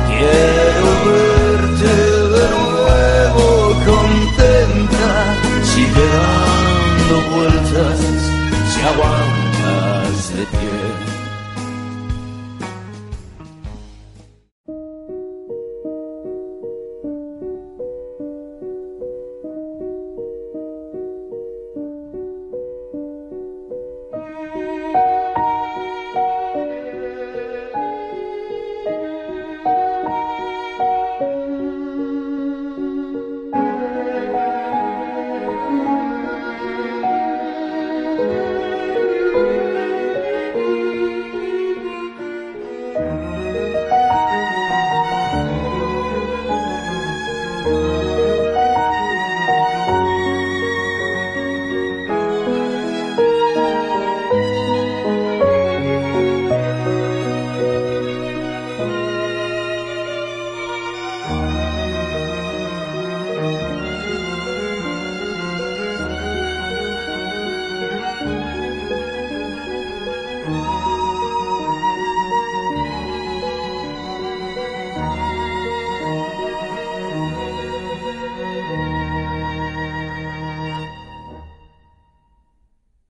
quiero 0.10 0.88
verte 1.08 1.94
de 2.36 2.46
nuevo 2.56 3.46
contenta. 3.86 5.08
Si 5.70 5.82
le 5.96 6.08
dando 6.18 7.16
vueltas 7.36 8.00
si 8.72 8.80
aguantas 8.82 9.17